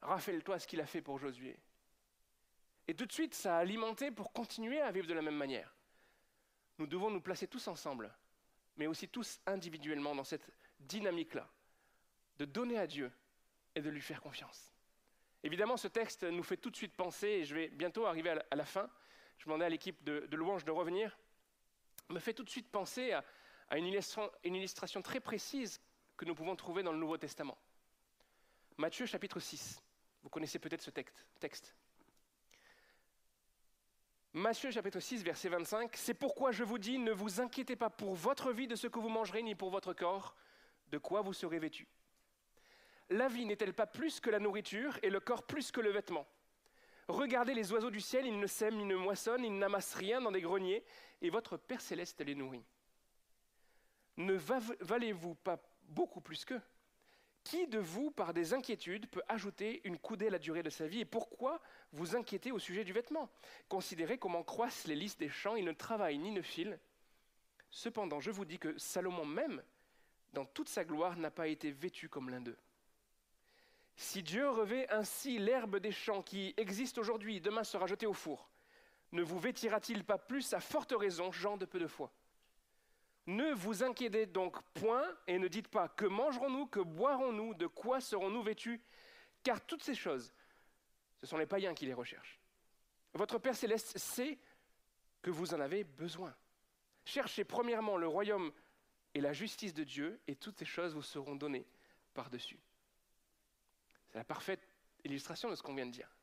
[0.02, 1.58] Rappelle-toi ce qu'il a fait pour Josué.
[2.88, 5.74] Et tout de suite, ça a alimenté pour continuer à vivre de la même manière.
[6.78, 8.14] Nous devons nous placer tous ensemble,
[8.76, 10.48] mais aussi tous individuellement dans cette
[10.80, 11.48] dynamique-là,
[12.38, 13.10] de donner à Dieu
[13.74, 14.72] et de lui faire confiance.
[15.42, 18.56] Évidemment, ce texte nous fait tout de suite penser, et je vais bientôt arriver à
[18.56, 18.90] la, fin,
[19.38, 21.18] je demandais à l'équipe de, louanges de revenir,
[22.08, 23.24] me fait tout de suite penser à,
[23.68, 25.80] à une, illustration, une illustration très précise
[26.16, 27.58] que nous pouvons trouver dans le Nouveau Testament.
[28.76, 29.82] Matthieu chapitre 6.
[30.26, 31.72] Vous connaissez peut-être ce texte.
[34.32, 35.96] Matthieu chapitre 6, verset 25.
[35.96, 38.98] C'est pourquoi je vous dis, ne vous inquiétez pas pour votre vie de ce que
[38.98, 40.34] vous mangerez, ni pour votre corps,
[40.88, 41.86] de quoi vous serez vêtus.
[43.08, 46.26] La vie n'est-elle pas plus que la nourriture, et le corps plus que le vêtement?
[47.06, 50.32] Regardez les oiseaux du ciel, ils ne sèment, ni ne moissonnent, ils n'amassent rien dans
[50.32, 50.82] des greniers,
[51.22, 52.64] et votre Père céleste les nourrit.
[54.16, 56.60] Ne va- valez-vous pas beaucoup plus qu'eux?
[57.46, 60.88] Qui de vous, par des inquiétudes, peut ajouter une coudée à la durée de sa
[60.88, 61.60] vie Et pourquoi
[61.92, 63.30] vous inquiétez au sujet du vêtement?
[63.68, 66.76] Considérez comment croissent les lys des champs, ils ne travaillent ni ne filent.
[67.70, 69.62] Cependant, je vous dis que Salomon même,
[70.32, 72.58] dans toute sa gloire, n'a pas été vêtu comme l'un d'eux.
[73.94, 78.50] Si Dieu revêt ainsi l'herbe des champs qui existe aujourd'hui, demain sera jetée au four,
[79.12, 82.12] ne vous vêtira-t-il pas plus à forte raison, gens de peu de foi?
[83.26, 88.00] Ne vous inquiétez donc point et ne dites pas que mangerons-nous, que boirons-nous, de quoi
[88.00, 88.80] serons-nous vêtus?
[89.42, 90.32] Car toutes ces choses,
[91.20, 92.38] ce sont les païens qui les recherchent.
[93.14, 94.38] Votre Père céleste sait
[95.22, 96.34] que vous en avez besoin.
[97.04, 98.52] Cherchez premièrement le royaume
[99.14, 101.66] et la justice de Dieu, et toutes ces choses vous seront données
[102.14, 102.60] par-dessus.
[104.08, 104.68] C'est la parfaite
[105.04, 106.14] illustration de ce qu'on vient de dire.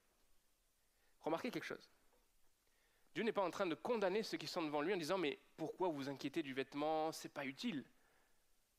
[1.22, 1.90] Remarquez quelque chose.
[3.14, 5.40] Dieu n'est pas en train de condamner ceux qui sont devant lui en disant mais
[5.56, 7.84] pourquoi vous inquiétez du vêtement, c'est pas utile.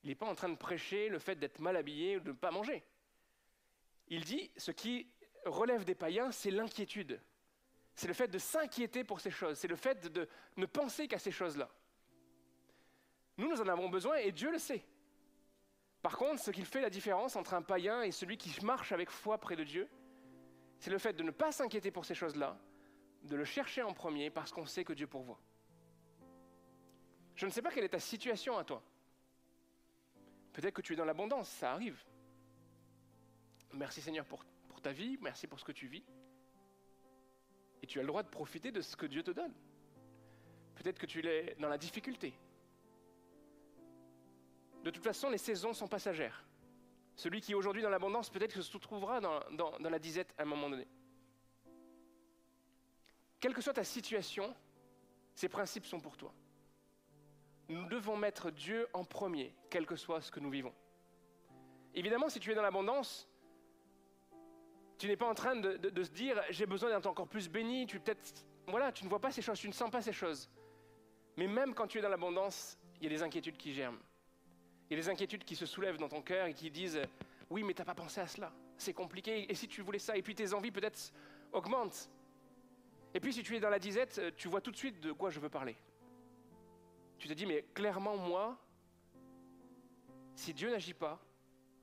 [0.02, 2.36] Il n'est pas en train de prêcher le fait d'être mal habillé ou de ne
[2.36, 2.84] pas manger.
[4.08, 5.08] Il dit ce qui
[5.46, 7.20] relève des païens, c'est l'inquiétude.
[7.94, 11.18] C'est le fait de s'inquiéter pour ces choses, c'est le fait de ne penser qu'à
[11.18, 11.70] ces choses-là.
[13.36, 14.84] Nous, nous en avons besoin et Dieu le sait.
[16.02, 19.10] Par contre, ce qui fait la différence entre un païen et celui qui marche avec
[19.10, 19.88] foi près de Dieu,
[20.78, 22.58] c'est le fait de ne pas s'inquiéter pour ces choses-là,
[23.24, 25.40] de le chercher en premier parce qu'on sait que Dieu pourvoit.
[27.34, 28.82] Je ne sais pas quelle est ta situation à toi.
[30.52, 32.00] Peut-être que tu es dans l'abondance, ça arrive.
[33.72, 34.44] Merci Seigneur pour,
[34.82, 36.04] ta vie, merci pour ce que tu vis.
[37.82, 39.52] Et tu as le droit de profiter de ce que Dieu te donne.
[40.76, 42.34] Peut-être que tu es dans la difficulté.
[44.84, 46.44] De toute façon, les saisons sont passagères.
[47.16, 50.46] Celui qui est aujourd'hui dans l'abondance, peut-être se trouvera dans- dans la disette à un
[50.46, 50.86] moment donné.
[53.44, 54.56] Quelle que soit ta situation,
[55.34, 56.32] ces principes sont pour toi.
[57.68, 60.72] Nous devons mettre Dieu en premier, quel que soit ce que nous vivons.
[61.92, 63.28] Évidemment, si tu es dans l'abondance,
[64.96, 68.00] tu n'es pas en train de, se dire j'ai besoin d'être encore plus béni, tu
[68.00, 70.48] peut-être voilà, tu ne vois pas ces choses, tu ne sens pas ces choses.
[71.36, 74.00] Mais même quand tu es dans l'abondance, il y a des inquiétudes qui germent.
[74.88, 77.02] Il y a des inquiétudes qui se soulèvent dans ton cœur et qui disent
[77.50, 78.50] Oui, mais tu n'as pas pensé à cela.
[78.78, 79.52] C'est compliqué.
[79.52, 81.12] Et si tu voulais ça Et puis tes envies peut-être
[81.52, 82.08] augmentent.
[83.14, 85.12] Et puis si tu es dans la disette, euh, tu vois tout de suite de
[85.12, 85.76] quoi je veux parler.
[87.18, 88.58] Tu te dis Mais clairement, moi,
[90.34, 91.20] si Dieu n'agit pas,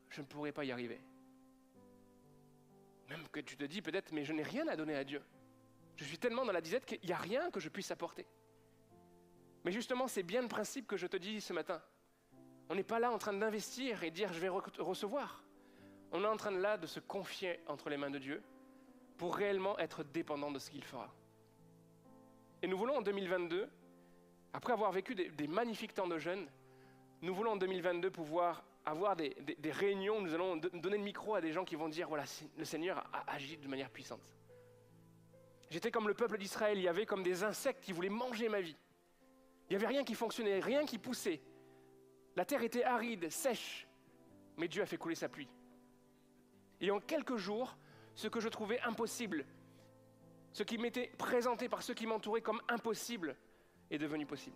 [0.09, 0.99] je ne pourrai pas y arriver.
[3.09, 5.21] Même que tu te dis peut-être Mais je n'ai rien à donner à Dieu.
[5.95, 8.25] Je suis tellement dans la disette qu'il n'y a rien que je puisse apporter.
[9.63, 11.81] Mais justement, c'est bien le principe que je te dis ce matin.
[12.69, 15.43] On n'est pas là en train d'investir et dire je vais rec- recevoir.
[16.11, 18.41] On est en train de là de se confier entre les mains de Dieu
[19.17, 21.13] pour réellement être dépendant de ce qu'il fera.
[22.61, 23.69] Et nous voulons en 2022
[24.53, 26.47] Après avoir vécu des, magnifiques temps de jeûne,
[27.21, 29.35] nous voulons en 2022 pouvoir avoir des,
[29.71, 32.23] réunions, nous allons do- donner le micro à des gens qui vont dire, voilà,
[32.57, 34.35] le Seigneur a agi de manière puissante.
[35.69, 38.59] J'étais comme le peuple d'Israël, il y avait comme des insectes qui voulaient manger ma
[38.59, 38.75] vie.
[39.69, 41.41] Il n'y avait rien qui fonctionnait, rien qui poussait.
[42.35, 43.87] La terre était aride, sèche,
[44.57, 45.47] mais Dieu a fait couler sa pluie.
[46.81, 47.77] Et en quelques jours,
[48.15, 49.45] ce que je trouvais impossible,
[50.53, 53.35] ce qui m'était présenté par ceux qui m'entouraient comme impossible,
[53.89, 54.55] est devenu possible.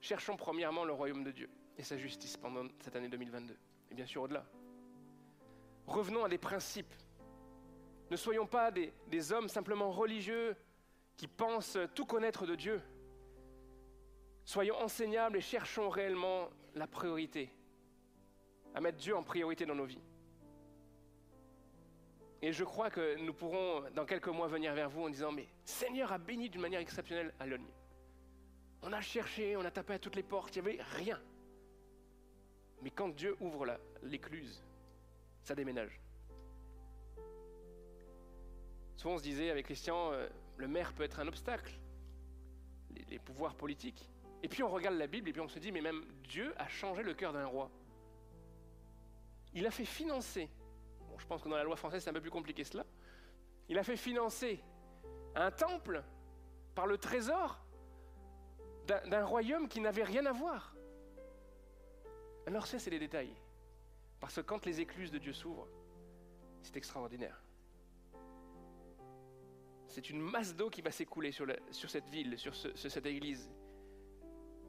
[0.00, 3.56] Cherchons premièrement le royaume de Dieu et sa justice pendant cette année 2022,
[3.90, 4.44] et bien sûr au-delà.
[5.86, 6.94] Revenons à des principes.
[8.10, 10.56] Ne soyons pas des, des hommes simplement religieux
[11.16, 12.82] qui pensent tout connaître de Dieu.
[14.44, 17.50] Soyons enseignables et cherchons réellement la priorité,
[18.74, 20.02] à mettre Dieu en priorité dans nos vies.
[22.44, 25.48] Et je crois que nous pourrons, dans quelques mois, venir vers vous en disant, mais
[25.64, 27.72] Seigneur a béni d'une manière exceptionnelle à Logne.
[28.82, 31.18] On a cherché, on a tapé à toutes les portes, il n'y avait rien.
[32.82, 34.62] Mais quand Dieu ouvre l'écluse,
[35.40, 35.98] ça déménage.
[38.96, 41.72] Souvent on se disait avec Christian, euh, le maire peut être un obstacle,
[42.90, 44.10] les, les pouvoirs politiques.
[44.42, 46.68] Et puis on regarde la Bible et puis on se dit, mais même Dieu a
[46.68, 47.70] changé le cœur d'un roi.
[49.54, 50.50] Il a fait financer,
[51.18, 52.84] je pense que dans la loi française c'est un peu plus compliqué cela,
[53.68, 54.62] il a fait financer
[55.34, 56.02] un temple
[56.74, 57.60] par le trésor
[58.86, 60.74] d'un royaume qui n'avait rien à voir.
[62.46, 63.34] Alors ça, c'est les détails.
[64.20, 65.68] Parce que quand les écluses de Dieu s'ouvrent,
[66.62, 67.42] c'est extraordinaire.
[69.88, 71.46] C'est une masse d'eau qui va s'écouler sur,
[71.88, 73.50] cette ville, sur cette église.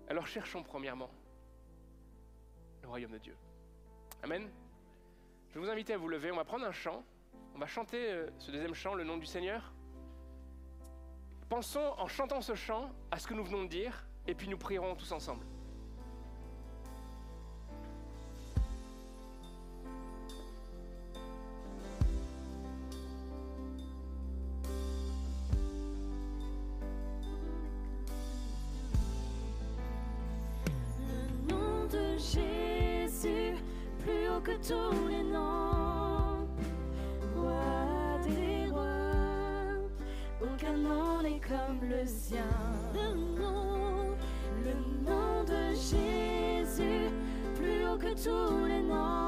[0.08, 1.10] Alors cherchons premièrement
[2.82, 3.36] le royaume de Dieu.
[4.22, 4.50] Amen.
[5.56, 6.34] Je vous inviter à vous lever.
[6.34, 7.02] On va prendre un chant.
[7.56, 9.72] On va chanter euh, ce deuxième chant, le nom du Seigneur.
[11.48, 14.57] Pensons en chantant ce chant à ce que nous venons de dire, et puis nous
[14.57, 15.45] prierons tous ensemble.
[30.99, 33.56] Le nom de Jésus,
[34.03, 35.05] plus haut que tous
[42.06, 44.15] le nom,
[44.64, 44.73] le
[45.10, 47.10] nom de Jésus,
[47.56, 49.24] plus haut que tous les noms.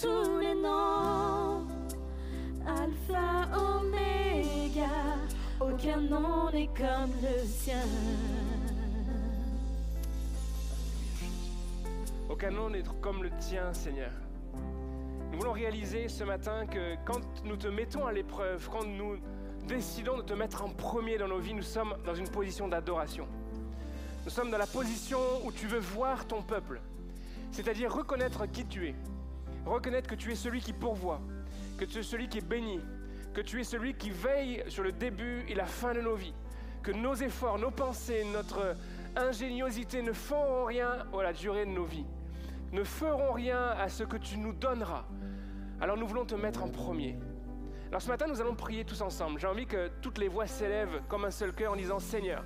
[0.00, 1.66] Tous les noms.
[2.66, 4.88] Alpha, Oméga,
[5.60, 7.82] aucun nom n'est comme le sien.
[12.28, 14.10] Aucun nom n'est comme le tien, Seigneur.
[15.30, 19.16] Nous voulons réaliser ce matin que quand nous te mettons à l'épreuve, quand nous
[19.68, 23.26] décidons de te mettre en premier dans nos vies, nous sommes dans une position d'adoration.
[24.24, 26.80] Nous sommes dans la position où tu veux voir ton peuple,
[27.52, 28.94] c'est-à-dire reconnaître qui tu es,
[29.64, 31.20] reconnaître que tu es celui qui pourvoit,
[31.78, 32.80] que tu es celui qui est béni,
[33.32, 36.34] que tu es celui qui veille sur le début et la fin de nos vies,
[36.82, 38.76] que nos efforts, nos pensées, notre
[39.16, 42.06] ingéniosité ne feront rien à la durée de nos vies,
[42.72, 45.04] ne feront rien à ce que tu nous donneras.
[45.80, 47.18] Alors nous voulons te mettre en premier.
[47.88, 49.38] Alors ce matin, nous allons prier tous ensemble.
[49.38, 52.44] J'ai envie que toutes les voix s'élèvent comme un seul cœur en disant Seigneur,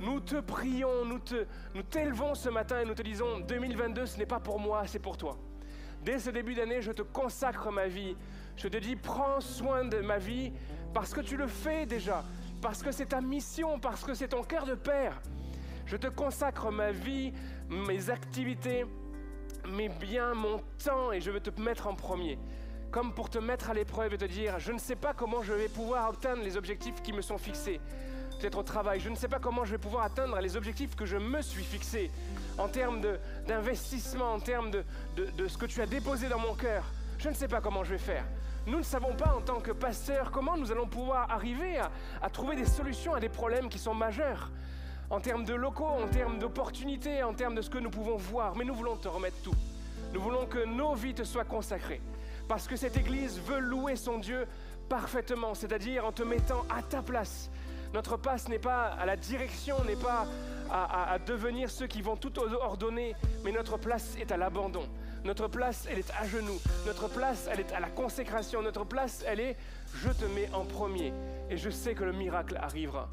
[0.00, 4.18] nous te prions, nous te, nous t'élevons ce matin et nous te disons 2022, ce
[4.18, 5.38] n'est pas pour moi, c'est pour toi.
[6.04, 8.16] Dès ce début d'année, je te consacre ma vie.
[8.56, 10.52] Je te dis, prends soin de ma vie
[10.92, 12.24] parce que tu le fais déjà,
[12.60, 15.20] parce que c'est ta mission, parce que c'est ton cœur de père.
[15.86, 17.32] Je te consacre ma vie,
[17.68, 18.84] mes activités,
[19.68, 22.38] mes biens, mon temps et je veux te mettre en premier.
[22.90, 25.52] Comme pour te mettre à l'épreuve et te dire, je ne sais pas comment je
[25.52, 27.80] vais pouvoir atteindre les objectifs qui me sont fixés.
[28.38, 31.06] Peut-être au travail, je ne sais pas comment je vais pouvoir atteindre les objectifs que
[31.06, 32.10] je me suis fixés
[32.58, 33.00] en termes
[33.46, 34.84] d'investissement, en termes de,
[35.16, 36.84] de- de ce que tu as déposé dans mon cœur.
[37.18, 38.24] Je ne sais pas comment je vais faire.
[38.66, 42.30] Nous ne savons pas en tant que pasteurs comment nous allons pouvoir arriver à, à
[42.30, 44.50] trouver des solutions à des problèmes qui sont majeurs.
[45.10, 48.54] En termes de locaux, en termes d'opportunités, en termes de ce que nous pouvons voir.
[48.56, 49.54] Mais nous voulons te remettre tout.
[50.14, 52.00] Nous voulons que nos vies te soient consacrées.
[52.48, 54.46] Parce que cette Église veut louer son Dieu
[54.88, 57.50] parfaitement, c'est-à-dire en te mettant à ta place.
[57.94, 60.26] Notre passe n'est pas à la direction, n'est pas
[60.70, 63.14] à devenir ceux qui vont tout ordonner,
[63.44, 64.88] mais notre place est à l'abandon.
[65.24, 66.58] Notre place, elle est à genoux.
[66.84, 68.60] Notre place, elle est à la consécration.
[68.60, 69.56] Notre place, elle est
[70.02, 71.12] je te mets en premier
[71.50, 73.08] et je sais que le miracle arrivera.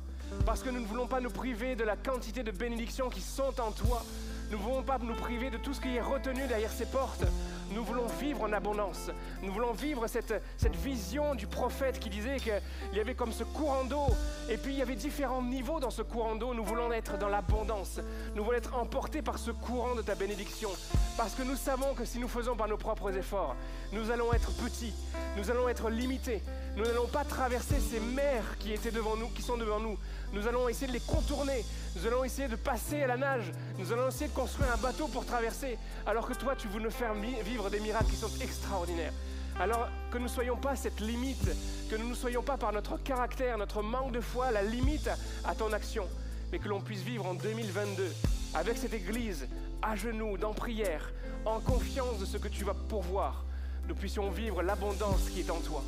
[0.45, 3.59] Parce que nous ne voulons pas nous priver de la quantité de bénédictions qui sont
[3.59, 4.03] en toi.
[4.49, 7.25] Nous ne voulons pas nous priver de tout ce qui est retenu derrière ces portes.
[7.71, 9.11] Nous voulons vivre en abondance.
[9.43, 12.53] Nous voulons vivre cette, cette vision du prophète qui disait qu'il
[12.93, 14.07] y avait comme ce courant d'eau.
[14.49, 16.53] Et puis il y avait différents niveaux dans ce courant d'eau.
[16.53, 17.99] Nous voulons être dans l'abondance.
[18.35, 20.69] Nous voulons être emportés par ce courant de ta bénédiction.
[21.17, 23.55] Parce que nous savons que si nous faisons par nos propres efforts,
[23.91, 24.93] nous allons être petits.
[25.37, 26.41] Nous allons être limités.
[26.75, 29.97] Nous n'allons pas traverser ces mers qui étaient devant nous, qui sont devant nous.
[30.31, 31.65] Nous allons essayer de les contourner.
[31.95, 33.51] Nous allons essayer de passer à la nage.
[33.77, 35.77] Nous allons essayer de construire un bateau pour traverser.
[36.05, 39.11] Alors que toi, tu veux nous faire vi- vivre des miracles qui sont extraordinaires.
[39.59, 41.49] Alors que nous ne soyons pas cette limite,
[41.89, 45.09] que nous ne soyons pas par notre caractère, notre manque de foi, la limite
[45.43, 46.07] à ton action,
[46.53, 48.13] mais que l'on puisse vivre en 2022
[48.53, 49.45] avec cette Église
[49.81, 51.11] à genoux, dans prière,
[51.43, 53.43] en confiance de ce que tu vas pourvoir.
[53.89, 55.83] Nous puissions vivre l'abondance qui est en toi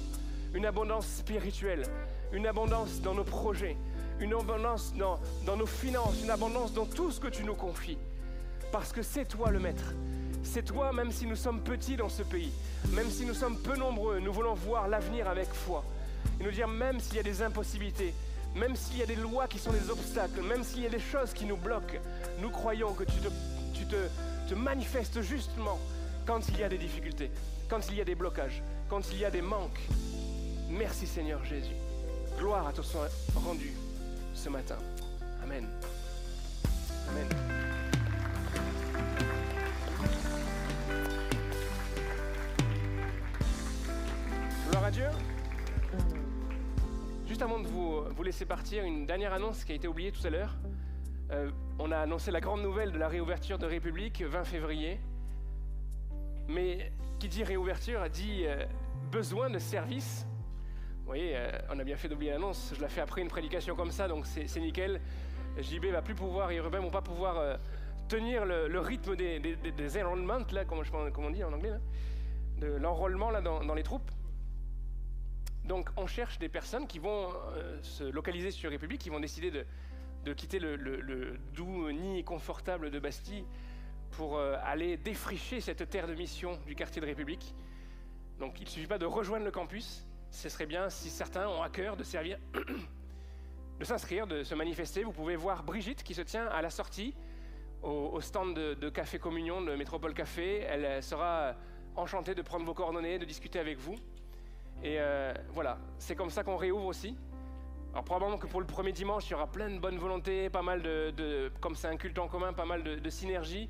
[0.54, 1.84] une abondance spirituelle,
[2.34, 3.78] une abondance dans nos projets,
[4.20, 7.98] une abondance dans, dans nos finances, une abondance dans tout ce que tu nous confies.
[8.74, 9.94] Parce que c'est toi le maître.
[10.44, 12.52] C'est toi, même si nous sommes petits dans ce pays,
[12.90, 15.84] même si nous sommes peu nombreux, nous voulons voir l'avenir avec foi.
[16.40, 18.14] Et nous dire, même s'il y a des impossibilités,
[18.56, 21.00] même s'il y a des lois qui sont des obstacles, même s'il y a des
[21.00, 22.00] choses qui nous bloquent,
[22.40, 25.80] nous croyons que tu te, manifestes justement
[26.26, 27.32] quand il y a des difficultés,
[27.70, 29.80] quand il y a des blocages, quand il y a des manques.
[30.70, 31.76] Merci Seigneur Jésus.
[32.38, 33.72] Gloire à ton soit rendu
[34.34, 34.78] ce matin.
[35.42, 35.70] Amen.
[37.10, 37.71] Amen.
[44.92, 45.08] Dieu.
[47.26, 50.26] Juste avant de vous, vous laisser partir, une dernière annonce qui a été oubliée tout
[50.28, 50.58] à l'heure.
[51.32, 51.50] Euh,
[51.80, 55.00] on a annoncé la grande nouvelle de la réouverture de République 20 février.
[56.50, 58.66] Mais qui dit réouverture dit euh,
[59.12, 60.28] besoin de service.
[61.00, 62.74] Vous voyez, euh, on a bien fait d'oublier l'annonce.
[62.76, 65.00] Je la fais après une prédication comme ça, donc c'est nickel.
[65.58, 67.56] JB va plus pouvoir, et Ruben vont pas pouvoir euh,
[68.10, 70.82] tenir le, rythme des, enrollments, là, comment
[71.18, 71.72] on dit en anglais,
[72.58, 74.12] de l'enrôlement dans les troupes.
[75.66, 79.52] Donc on cherche des personnes qui vont euh, se localiser sur République, qui vont décider
[79.52, 83.46] de, quitter le, doux nid confortable de Bastille
[84.12, 87.54] pour euh, aller défricher cette terre de mission du quartier de République.
[88.40, 91.62] Donc il ne suffit pas de rejoindre le campus, ce serait bien si certains ont
[91.62, 92.40] à cœur de servir,
[93.80, 95.04] de s'inscrire, de se manifester.
[95.04, 97.14] Vous pouvez voir Brigitte qui se tient à la sortie
[97.84, 100.62] au, au stand de, de Café Communion de Métropole Café.
[100.62, 101.56] Elle euh, sera
[101.96, 103.96] enchantée de prendre vos coordonnées, de discuter avec vous.
[104.84, 107.16] Et euh, voilà, c'est comme ça qu'on réouvre aussi.
[107.92, 110.62] Alors probablement que pour le premier dimanche, il y aura plein de bonne volonté, pas
[110.62, 113.70] mal de, comme c'est un culte en commun, pas mal de, de synergie.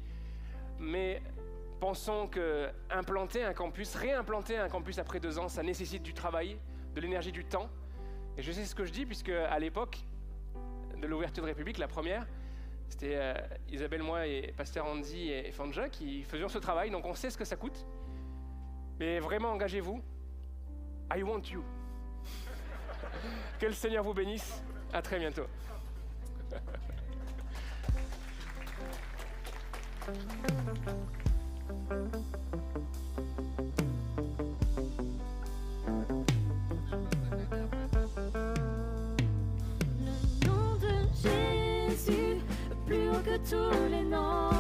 [0.80, 1.22] Mais
[1.80, 6.58] pensons que implanter un campus, réimplanter un campus après deux ans, ça nécessite du travail,
[6.94, 7.70] de l'énergie, du temps.
[8.38, 9.98] Et je sais ce que je dis puisque à l'époque
[10.98, 12.26] de l'ouverture de République, la première,
[12.88, 13.34] c'était euh,
[13.70, 17.38] Isabelle, moi et Pasteur Andy et Fanja qui faisions ce travail, donc on sait ce
[17.38, 17.86] que ça coûte.
[19.00, 20.02] Mais vraiment, engagez-vous.
[21.14, 21.62] I want you.
[23.60, 24.64] que le Seigneur vous bénisse.
[24.94, 25.46] À très bientôt.
[40.00, 42.38] Le nom de Jésus,
[42.86, 44.51] plus haut que tous les noms.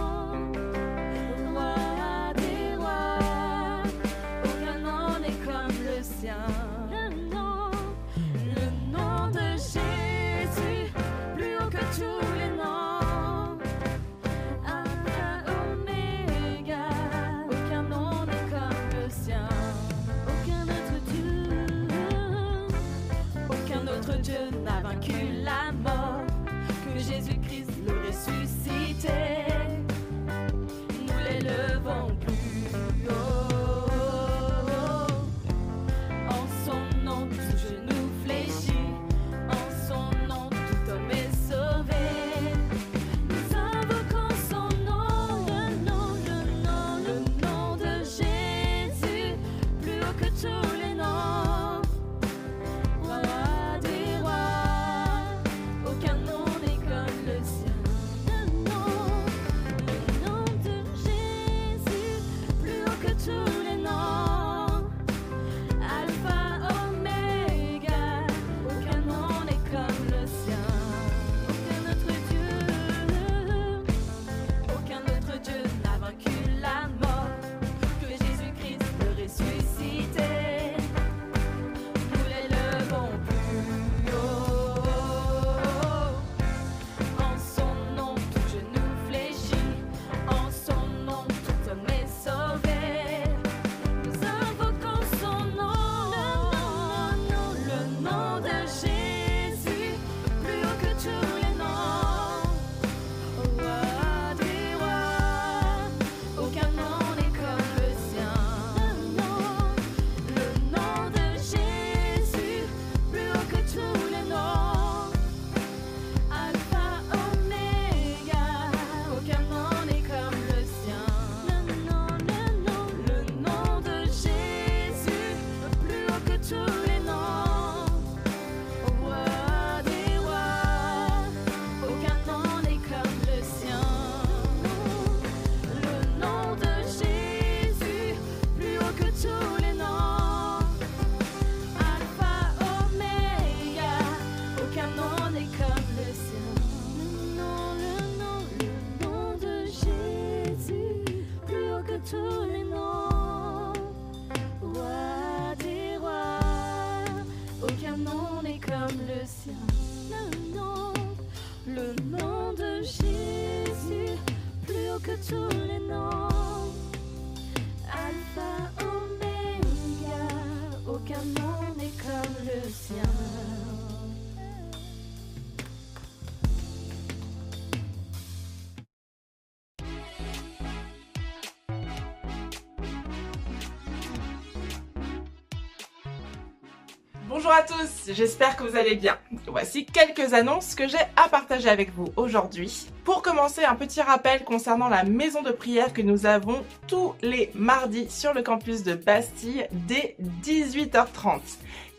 [187.44, 189.18] Bonjour à tous, j'espère que vous allez bien.
[189.48, 192.86] Voici quelques annonces que j'ai à partager avec vous aujourd'hui.
[193.04, 197.50] Pour commencer, un petit rappel concernant la maison de prière que nous avons tous les
[197.56, 201.40] mardis sur le campus de Bastille dès 18h30.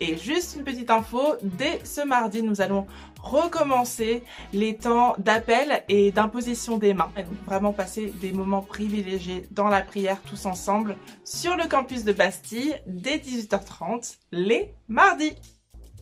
[0.05, 2.89] Et juste une petite info, dès ce mardi, nous allons
[3.23, 7.13] recommencer les temps d'appel et d'imposition des mains.
[7.17, 12.03] Et donc vraiment passer des moments privilégiés dans la prière tous ensemble sur le campus
[12.03, 15.37] de Bastille dès 18h30 les mardis.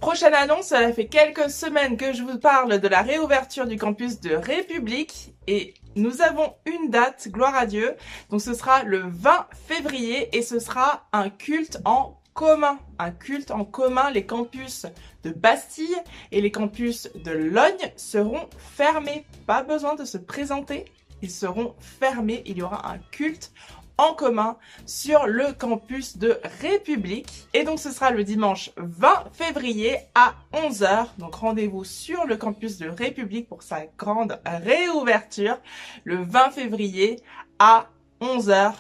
[0.01, 4.18] Prochaine annonce, cela fait quelques semaines que je vous parle de la réouverture du campus
[4.20, 7.97] de République et nous avons une date, gloire à Dieu.
[8.31, 13.50] Donc ce sera le 20 février et ce sera un culte en commun, un culte
[13.50, 14.10] en commun.
[14.10, 14.86] Les campus
[15.24, 15.94] de Bastille
[16.32, 19.26] et les campus de Logne seront fermés.
[19.46, 20.86] Pas besoin de se présenter,
[21.20, 22.42] ils seront fermés.
[22.46, 23.52] Il y aura un culte
[23.98, 24.56] en commun
[24.86, 27.46] sur le campus de République.
[27.52, 31.08] Et donc ce sera le dimanche 20 février à 11h.
[31.18, 35.58] Donc rendez-vous sur le campus de République pour sa grande réouverture
[36.04, 37.16] le 20 février
[37.58, 37.90] à
[38.22, 38.72] 11h.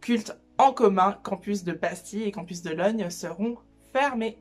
[0.00, 3.56] Culte en commun, campus de Bastille et campus de Logne seront
[3.92, 4.38] fermés.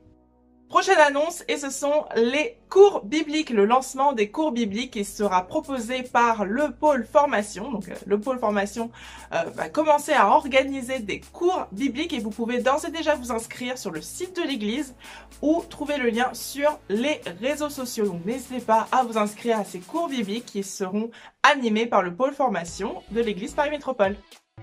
[0.69, 5.47] Prochaine annonce, et ce sont les cours bibliques, le lancement des cours bibliques qui sera
[5.47, 7.71] proposé par le pôle formation.
[7.71, 8.91] Donc euh, le pôle formation
[9.33, 13.31] euh, va commencer à organiser des cours bibliques et vous pouvez d'ores et déjà vous
[13.31, 14.93] inscrire sur le site de l'église
[15.41, 18.05] ou trouver le lien sur les réseaux sociaux.
[18.05, 21.11] Donc n'hésitez pas à vous inscrire à ces cours bibliques qui seront
[21.43, 24.17] animés par le pôle formation de l'église Paris Métropole.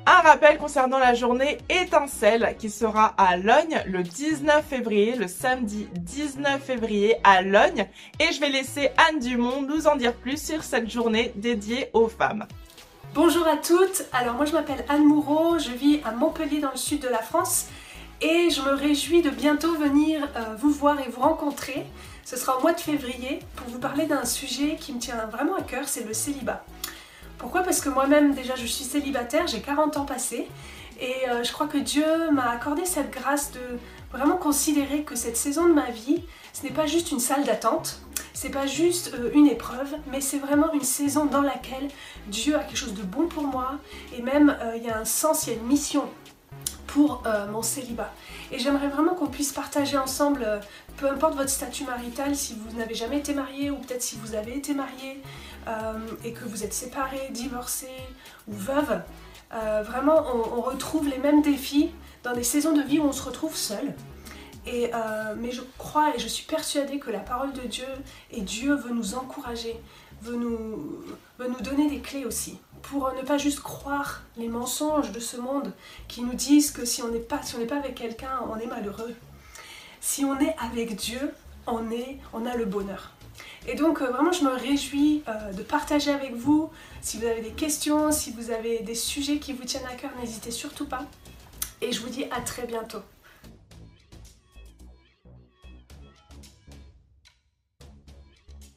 [0.06, 5.88] Un rappel concernant la journée étincelle qui sera à Logne le 19 février, le samedi
[5.94, 7.86] 19 février à Logne.
[8.20, 12.08] Et je vais laisser Anne Dumont nous en dire plus sur cette journée dédiée aux
[12.08, 12.46] femmes.
[13.14, 16.76] Bonjour à toutes, alors moi je m'appelle Anne Moureau, je vis à Montpellier dans le
[16.76, 17.68] sud de la France
[18.20, 21.86] et je me réjouis de bientôt venir euh, vous voir et vous rencontrer.
[22.24, 25.56] Ce sera au mois de février pour vous parler d'un sujet qui me tient vraiment
[25.56, 26.62] à cœur, c'est le célibat.
[27.38, 27.62] Pourquoi?
[27.62, 30.48] Parce que moi-même déjà je suis célibataire, j'ai 40 ans passés
[31.00, 33.60] et euh, je crois que Dieu m'a accordé cette grâce de
[34.12, 38.00] vraiment considérer que cette saison de ma vie, ce n'est pas juste une salle d'attente,
[38.32, 41.88] c'est pas juste euh, une épreuve, mais c'est vraiment une saison dans laquelle
[42.28, 43.72] Dieu a quelque chose de bon pour moi
[44.16, 46.04] et même euh, il y a un sens, il y a une mission
[46.86, 48.12] pour mon célibat.
[48.52, 50.46] Et j'aimerais vraiment qu'on puisse partager ensemble,
[50.96, 54.36] peu importe votre statut marital, si vous n'avez jamais été marié ou peut-être si vous
[54.36, 55.20] avez été marié
[55.66, 57.88] euh, et que vous êtes séparé, divorcé
[58.48, 59.00] ou veuve,
[59.52, 61.90] euh, vraiment on, retrouve les mêmes défis
[62.22, 63.94] dans des saisons de vie où on se retrouve seul.
[64.66, 67.86] Et, euh, mais je crois et je suis persuadée que la parole de Dieu
[68.30, 69.76] et Dieu veut nous encourager,
[70.22, 71.04] veut nous,
[71.38, 75.38] veut nous donner des clés aussi pour ne pas juste croire les mensonges de ce
[75.38, 75.72] monde
[76.08, 79.14] qui nous disent que si on n'est pas, si pas avec quelqu'un, on est malheureux.
[80.00, 81.32] Si on est avec Dieu,
[81.66, 83.13] on, est, on a le bonheur.
[83.66, 86.70] Et donc euh, vraiment je me réjouis euh, de partager avec vous.
[87.00, 90.10] Si vous avez des questions, si vous avez des sujets qui vous tiennent à cœur,
[90.20, 91.04] n'hésitez surtout pas.
[91.80, 93.00] Et je vous dis à très bientôt.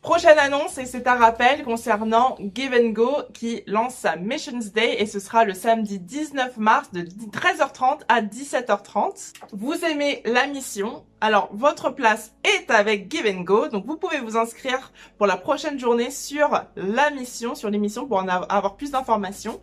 [0.07, 4.95] Prochaine annonce, et c'est un rappel concernant Give and Go qui lance sa Missions Day
[4.99, 9.33] et ce sera le samedi 19 mars de 13h30 à 17h30.
[9.51, 14.37] Vous aimez la mission alors, votre place est avec Give Go, donc vous pouvez vous
[14.37, 19.59] inscrire pour la prochaine journée sur la mission, sur l'émission pour en avoir plus d'informations.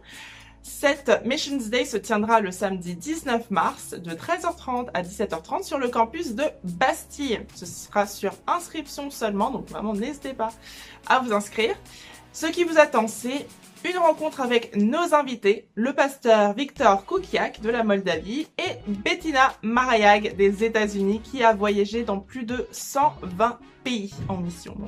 [0.66, 5.89] Cette Missions Day se tiendra le samedi 19 mars de 13h30 à 17h30 sur le
[5.89, 7.41] campus de Bastille.
[7.55, 10.53] Ce sera sur inscription seulement, donc vraiment n'hésitez pas
[11.07, 11.77] à vous inscrire.
[12.32, 13.47] Ce qui vous attend, c'est
[13.85, 20.35] une rencontre avec nos invités, le pasteur Victor Kukiak de la Moldavie et Bettina Marayag
[20.35, 24.78] des États-Unis qui a voyagé dans plus de 120 pays en mission.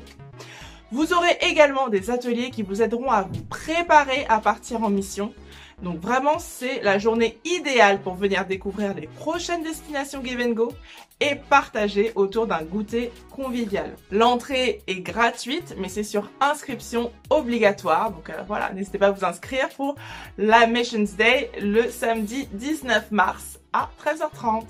[0.90, 5.35] Vous aurez également des ateliers qui vous aideront à vous préparer à partir en mission.
[5.82, 10.73] Donc vraiment, c'est la journée idéale pour venir découvrir les prochaines destinations Give Go
[11.20, 13.94] et partager autour d'un goûter convivial.
[14.11, 18.11] L'entrée est gratuite, mais c'est sur inscription obligatoire.
[18.11, 19.97] Donc euh, voilà, n'hésitez pas à vous inscrire pour
[20.39, 24.65] la Missions Day le samedi 19 mars à 13h30.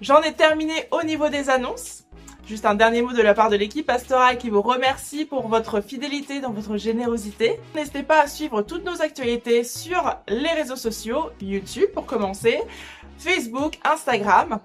[0.00, 2.04] J'en ai terminé au niveau des annonces.
[2.50, 5.80] Juste un dernier mot de la part de l'équipe pastorale qui vous remercie pour votre
[5.80, 7.60] fidélité dans votre générosité.
[7.76, 12.58] N'hésitez pas à suivre toutes nos actualités sur les réseaux sociaux, YouTube pour commencer,
[13.18, 14.58] Facebook, Instagram,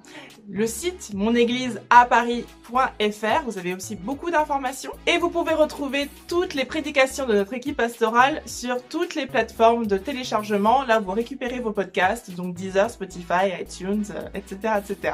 [0.49, 3.43] le site monéglise-à-paris.fr.
[3.45, 7.77] Vous avez aussi beaucoup d'informations et vous pouvez retrouver toutes les prédications de notre équipe
[7.77, 10.81] pastorale sur toutes les plateformes de téléchargement.
[10.85, 15.13] Là, vous récupérez vos podcasts, donc Deezer, Spotify, iTunes, etc., etc.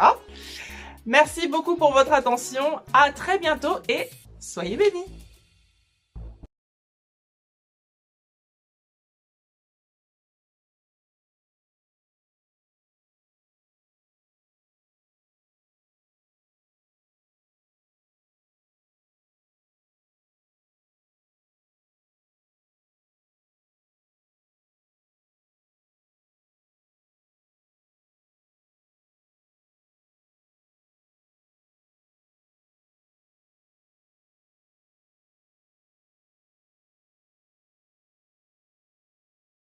[1.06, 2.80] Merci beaucoup pour votre attention.
[2.94, 4.10] À très bientôt et
[4.40, 5.06] soyez bénis.